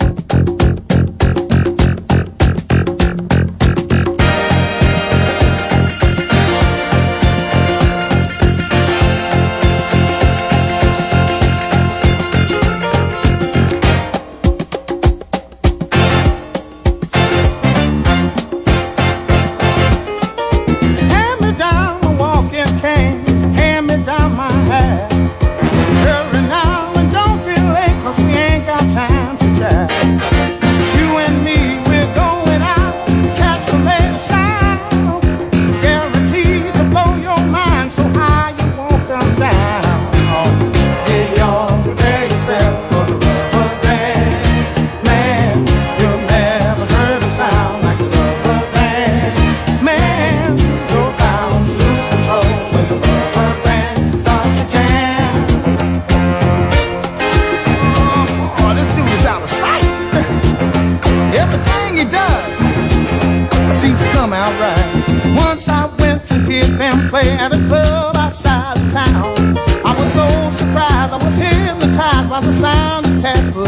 seems 63.84 64.00
to 64.00 64.12
come 64.12 64.32
out 64.32 64.54
right. 64.64 65.36
Once 65.36 65.68
I 65.68 65.86
went 66.00 66.24
to 66.28 66.36
hear 66.48 66.64
them 66.64 67.10
play 67.10 67.30
at 67.32 67.52
a 67.52 67.60
club 67.68 68.16
outside 68.16 68.80
of 68.80 68.90
town. 68.90 69.58
I 69.84 69.92
was 70.00 70.10
so 70.20 70.26
surprised, 70.52 71.12
I 71.12 71.20
was 71.26 71.36
hypnotized 71.36 72.30
by 72.30 72.40
the 72.40 72.54
sound 72.54 73.06
this 73.06 73.18
cat 73.22 73.44
put. 73.54 73.68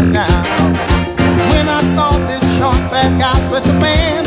When 1.51 1.68
I 1.68 1.82
saw 1.95 2.11
this 2.30 2.45
short, 2.57 2.80
fat 2.91 3.11
guy 3.20 3.36
stretch 3.45 3.68
a 3.68 3.74
man 3.74 4.24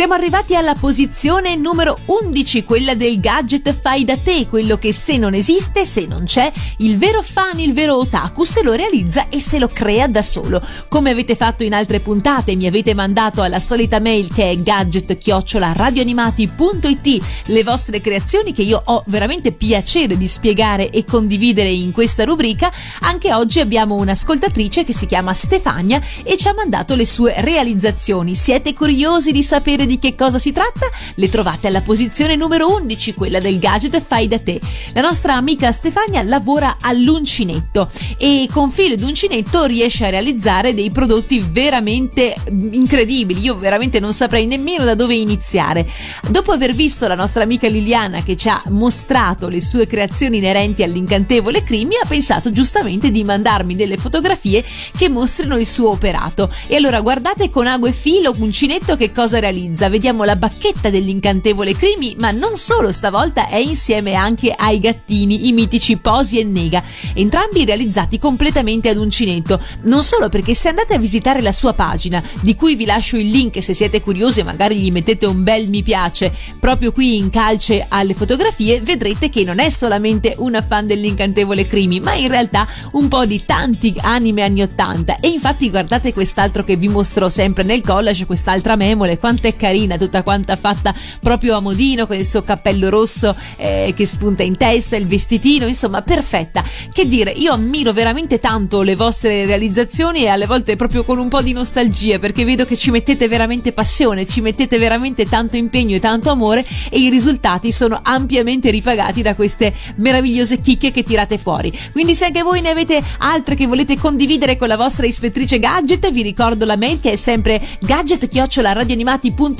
Siamo 0.00 0.14
arrivati 0.14 0.56
alla 0.56 0.74
posizione 0.74 1.56
numero 1.56 1.98
11, 2.06 2.64
quella 2.64 2.94
del 2.94 3.20
gadget 3.20 3.70
fai 3.74 4.06
da 4.06 4.16
te, 4.16 4.46
quello 4.48 4.78
che 4.78 4.94
se 4.94 5.18
non 5.18 5.34
esiste, 5.34 5.84
se 5.84 6.06
non 6.06 6.24
c'è, 6.24 6.50
il 6.78 6.96
vero 6.96 7.20
fan, 7.20 7.60
il 7.60 7.74
vero 7.74 7.98
otaku 7.98 8.44
se 8.44 8.62
lo 8.62 8.72
realizza 8.72 9.28
e 9.28 9.40
se 9.40 9.58
lo 9.58 9.68
crea 9.68 10.06
da 10.06 10.22
solo. 10.22 10.66
Come 10.88 11.10
avete 11.10 11.36
fatto 11.36 11.64
in 11.64 11.74
altre 11.74 12.00
puntate, 12.00 12.56
mi 12.56 12.66
avete 12.66 12.94
mandato 12.94 13.42
alla 13.42 13.60
solita 13.60 14.00
mail 14.00 14.32
che 14.32 14.52
è 14.52 14.56
gadget-radioanimati.it 14.56 17.22
le 17.48 17.62
vostre 17.62 18.00
creazioni 18.00 18.54
che 18.54 18.62
io 18.62 18.80
ho 18.82 19.02
veramente 19.08 19.52
piacere 19.52 20.16
di 20.16 20.26
spiegare 20.26 20.88
e 20.88 21.04
condividere 21.04 21.70
in 21.70 21.92
questa 21.92 22.24
rubrica. 22.24 22.72
Anche 23.00 23.34
oggi 23.34 23.60
abbiamo 23.60 23.96
un'ascoltatrice 23.96 24.82
che 24.82 24.94
si 24.94 25.04
chiama 25.04 25.34
Stefania 25.34 26.00
e 26.22 26.38
ci 26.38 26.48
ha 26.48 26.54
mandato 26.54 26.94
le 26.94 27.04
sue 27.04 27.34
realizzazioni. 27.42 28.34
Siete 28.34 28.72
curiosi 28.72 29.30
di 29.30 29.42
sapere 29.42 29.88
di 29.90 29.98
che 29.98 30.14
cosa 30.14 30.38
si 30.38 30.52
tratta? 30.52 30.88
Le 31.16 31.28
trovate 31.28 31.66
alla 31.66 31.80
posizione 31.80 32.36
numero 32.36 32.72
11, 32.76 33.12
quella 33.14 33.40
del 33.40 33.58
gadget 33.58 34.00
fai 34.06 34.28
da 34.28 34.38
te. 34.38 34.60
La 34.92 35.00
nostra 35.00 35.34
amica 35.34 35.72
Stefania 35.72 36.22
lavora 36.22 36.76
all'uncinetto 36.80 37.90
e 38.16 38.48
con 38.52 38.70
filo 38.70 38.94
ed 38.94 39.02
uncinetto 39.02 39.64
riesce 39.64 40.06
a 40.06 40.10
realizzare 40.10 40.74
dei 40.74 40.92
prodotti 40.92 41.40
veramente 41.40 42.36
incredibili. 42.50 43.40
Io 43.40 43.56
veramente 43.56 43.98
non 43.98 44.14
saprei 44.14 44.46
nemmeno 44.46 44.84
da 44.84 44.94
dove 44.94 45.16
iniziare. 45.16 45.88
Dopo 46.28 46.52
aver 46.52 46.72
visto 46.72 47.08
la 47.08 47.16
nostra 47.16 47.42
amica 47.42 47.66
Liliana 47.66 48.22
che 48.22 48.36
ci 48.36 48.48
ha 48.48 48.62
mostrato 48.68 49.48
le 49.48 49.60
sue 49.60 49.88
creazioni 49.88 50.36
inerenti 50.36 50.84
all'incantevole 50.84 51.64
Crimi, 51.64 51.96
ha 52.00 52.06
pensato 52.06 52.52
giustamente 52.52 53.10
di 53.10 53.24
mandarmi 53.24 53.74
delle 53.74 53.96
fotografie 53.96 54.64
che 54.96 55.08
mostrino 55.08 55.58
il 55.58 55.66
suo 55.66 55.90
operato. 55.90 56.48
E 56.68 56.76
allora 56.76 57.00
guardate 57.00 57.50
con 57.50 57.66
ago 57.66 57.88
e 57.88 57.92
filo 57.92 58.32
uncinetto 58.38 58.96
che 58.96 59.10
cosa 59.10 59.40
realizza. 59.40 59.79
Vediamo 59.88 60.24
la 60.24 60.36
bacchetta 60.36 60.90
dell'incantevole 60.90 61.74
Crimi, 61.74 62.14
ma 62.18 62.30
non 62.30 62.56
solo, 62.56 62.92
stavolta 62.92 63.48
è 63.48 63.56
insieme 63.56 64.14
anche 64.14 64.52
ai 64.56 64.78
gattini, 64.78 65.48
i 65.48 65.52
mitici 65.52 65.96
Posi 65.96 66.38
e 66.38 66.44
Nega, 66.44 66.82
entrambi 67.14 67.64
realizzati 67.64 68.18
completamente 68.18 68.88
ad 68.88 68.96
uncinetto. 68.96 69.60
Non 69.84 70.02
solo 70.02 70.28
perché 70.28 70.54
se 70.54 70.68
andate 70.68 70.94
a 70.94 70.98
visitare 70.98 71.40
la 71.40 71.52
sua 71.52 71.72
pagina, 71.72 72.22
di 72.40 72.54
cui 72.54 72.74
vi 72.74 72.84
lascio 72.84 73.16
il 73.16 73.28
link 73.28 73.62
se 73.62 73.74
siete 73.74 74.00
curiosi 74.00 74.40
e 74.40 74.44
magari 74.44 74.76
gli 74.76 74.90
mettete 74.90 75.26
un 75.26 75.42
bel 75.42 75.68
mi 75.68 75.82
piace 75.82 76.32
proprio 76.58 76.92
qui 76.92 77.16
in 77.16 77.30
calce 77.30 77.86
alle 77.88 78.14
fotografie, 78.14 78.80
vedrete 78.80 79.28
che 79.28 79.44
non 79.44 79.58
è 79.58 79.70
solamente 79.70 80.34
una 80.38 80.62
fan 80.62 80.86
dell'incantevole 80.86 81.66
Crimi, 81.66 82.00
ma 82.00 82.14
in 82.14 82.28
realtà 82.28 82.66
un 82.92 83.08
po' 83.08 83.26
di 83.26 83.44
tanti 83.44 83.94
anime 84.00 84.42
anni 84.42 84.62
80. 84.62 85.20
E 85.20 85.28
infatti 85.28 85.70
guardate 85.70 86.12
quest'altro 86.12 86.62
che 86.62 86.76
vi 86.76 86.88
mostro 86.88 87.28
sempre 87.28 87.62
nel 87.62 87.82
collage, 87.82 88.26
quest'altra 88.26 88.76
memole, 88.76 89.18
quanto 89.18 89.46
è 89.46 89.56
carina, 89.70 89.96
tutta 89.96 90.24
quanta 90.24 90.56
fatta 90.56 90.92
proprio 91.20 91.56
a 91.56 91.60
modino 91.60 92.06
con 92.06 92.16
il 92.16 92.26
suo 92.26 92.42
cappello 92.42 92.90
rosso 92.90 93.36
eh, 93.56 93.94
che 93.96 94.04
spunta 94.04 94.42
in 94.42 94.56
testa, 94.56 94.96
il 94.96 95.06
vestitino, 95.06 95.66
insomma, 95.66 96.02
perfetta. 96.02 96.64
Che 96.92 97.06
dire, 97.06 97.30
io 97.30 97.52
ammiro 97.52 97.92
veramente 97.92 98.40
tanto 98.40 98.82
le 98.82 98.96
vostre 98.96 99.46
realizzazioni 99.46 100.24
e 100.24 100.28
alle 100.28 100.46
volte 100.46 100.74
proprio 100.74 101.04
con 101.04 101.18
un 101.18 101.28
po' 101.28 101.40
di 101.40 101.52
nostalgia 101.52 102.18
perché 102.18 102.44
vedo 102.44 102.64
che 102.64 102.76
ci 102.76 102.90
mettete 102.90 103.28
veramente 103.28 103.72
passione, 103.72 104.26
ci 104.26 104.40
mettete 104.40 104.76
veramente 104.78 105.24
tanto 105.26 105.56
impegno 105.56 105.94
e 105.94 106.00
tanto 106.00 106.30
amore 106.30 106.66
e 106.90 106.98
i 106.98 107.08
risultati 107.08 107.70
sono 107.70 108.00
ampiamente 108.02 108.70
ripagati 108.70 109.22
da 109.22 109.34
queste 109.34 109.72
meravigliose 109.96 110.60
chicche 110.60 110.90
che 110.90 111.04
tirate 111.04 111.38
fuori. 111.38 111.72
Quindi 111.92 112.14
se 112.14 112.24
anche 112.24 112.42
voi 112.42 112.60
ne 112.60 112.70
avete 112.70 113.00
altre 113.18 113.54
che 113.54 113.66
volete 113.66 113.96
condividere 113.96 114.56
con 114.56 114.66
la 114.66 114.76
vostra 114.76 115.06
ispettrice 115.06 115.60
gadget, 115.60 116.10
vi 116.10 116.22
ricordo 116.22 116.64
la 116.64 116.76
mail 116.76 116.98
che 116.98 117.12
è 117.12 117.16
sempre 117.16 117.60
gadget-radioanimati.it 117.80 119.59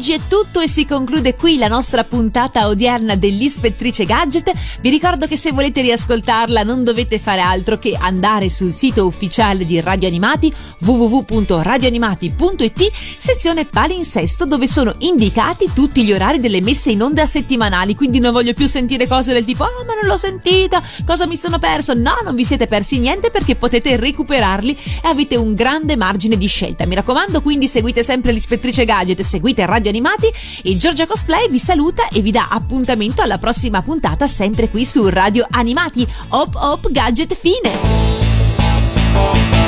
oggi 0.00 0.14
è 0.14 0.20
tutto 0.28 0.60
e 0.60 0.68
si 0.68 0.86
conclude 0.86 1.34
qui 1.34 1.58
la 1.58 1.68
nostra 1.68 2.04
puntata 2.04 2.68
odierna 2.68 3.16
dell'Ispettrice 3.16 4.06
Gadget. 4.06 4.50
Vi 4.80 4.88
ricordo 4.88 5.26
che 5.26 5.36
se 5.36 5.52
volete 5.52 5.82
riascoltarla 5.82 6.62
non 6.62 6.84
dovete 6.84 7.18
fare 7.18 7.42
altro 7.42 7.78
che 7.78 7.98
andare 8.00 8.48
sul 8.48 8.72
sito 8.72 9.04
ufficiale 9.04 9.66
di 9.66 9.78
Radio 9.78 10.08
Animati 10.08 10.50
www.radioanimati.it 10.80 12.90
sezione 13.18 13.66
palinsesto 13.66 14.46
dove 14.46 14.66
sono 14.68 14.94
indicati 15.00 15.68
tutti 15.74 16.02
gli 16.02 16.14
orari 16.14 16.40
delle 16.40 16.62
messe 16.62 16.92
in 16.92 17.02
onda 17.02 17.26
settimanali, 17.26 17.94
quindi 17.94 18.20
non 18.20 18.32
voglio 18.32 18.54
più 18.54 18.68
sentire 18.68 19.06
cose 19.06 19.34
del 19.34 19.44
tipo 19.44 19.64
"Oh, 19.64 19.84
ma 19.86 19.92
non 19.92 20.06
l'ho 20.06 20.16
sentita, 20.16 20.82
cosa 21.04 21.26
mi 21.26 21.36
sono 21.36 21.58
perso?". 21.58 21.92
No, 21.92 22.14
non 22.24 22.34
vi 22.34 22.46
siete 22.46 22.64
persi 22.64 22.98
niente 22.98 23.28
perché 23.28 23.54
potete 23.54 23.98
recuperarli 23.98 24.78
e 25.02 25.08
avete 25.08 25.36
un 25.36 25.52
grande 25.52 25.94
margine 25.96 26.38
di 26.38 26.46
scelta. 26.46 26.86
Mi 26.86 26.94
raccomando, 26.94 27.42
quindi 27.42 27.68
seguite 27.68 28.02
sempre 28.02 28.32
l'ispettrice 28.32 28.86
Gadget, 28.86 29.20
seguite 29.20 29.66
Radio 29.66 29.88
animati, 29.90 30.32
il 30.62 30.78
Giorgia 30.78 31.06
Cosplay 31.06 31.50
vi 31.50 31.58
saluta 31.58 32.08
e 32.08 32.22
vi 32.22 32.30
dà 32.30 32.48
appuntamento 32.50 33.20
alla 33.20 33.38
prossima 33.38 33.82
puntata 33.82 34.26
sempre 34.26 34.70
qui 34.70 34.86
su 34.86 35.06
Radio 35.08 35.46
Animati. 35.50 36.06
Hop 36.28 36.54
hop 36.54 36.90
gadget 36.90 37.34
fine! 37.34 39.59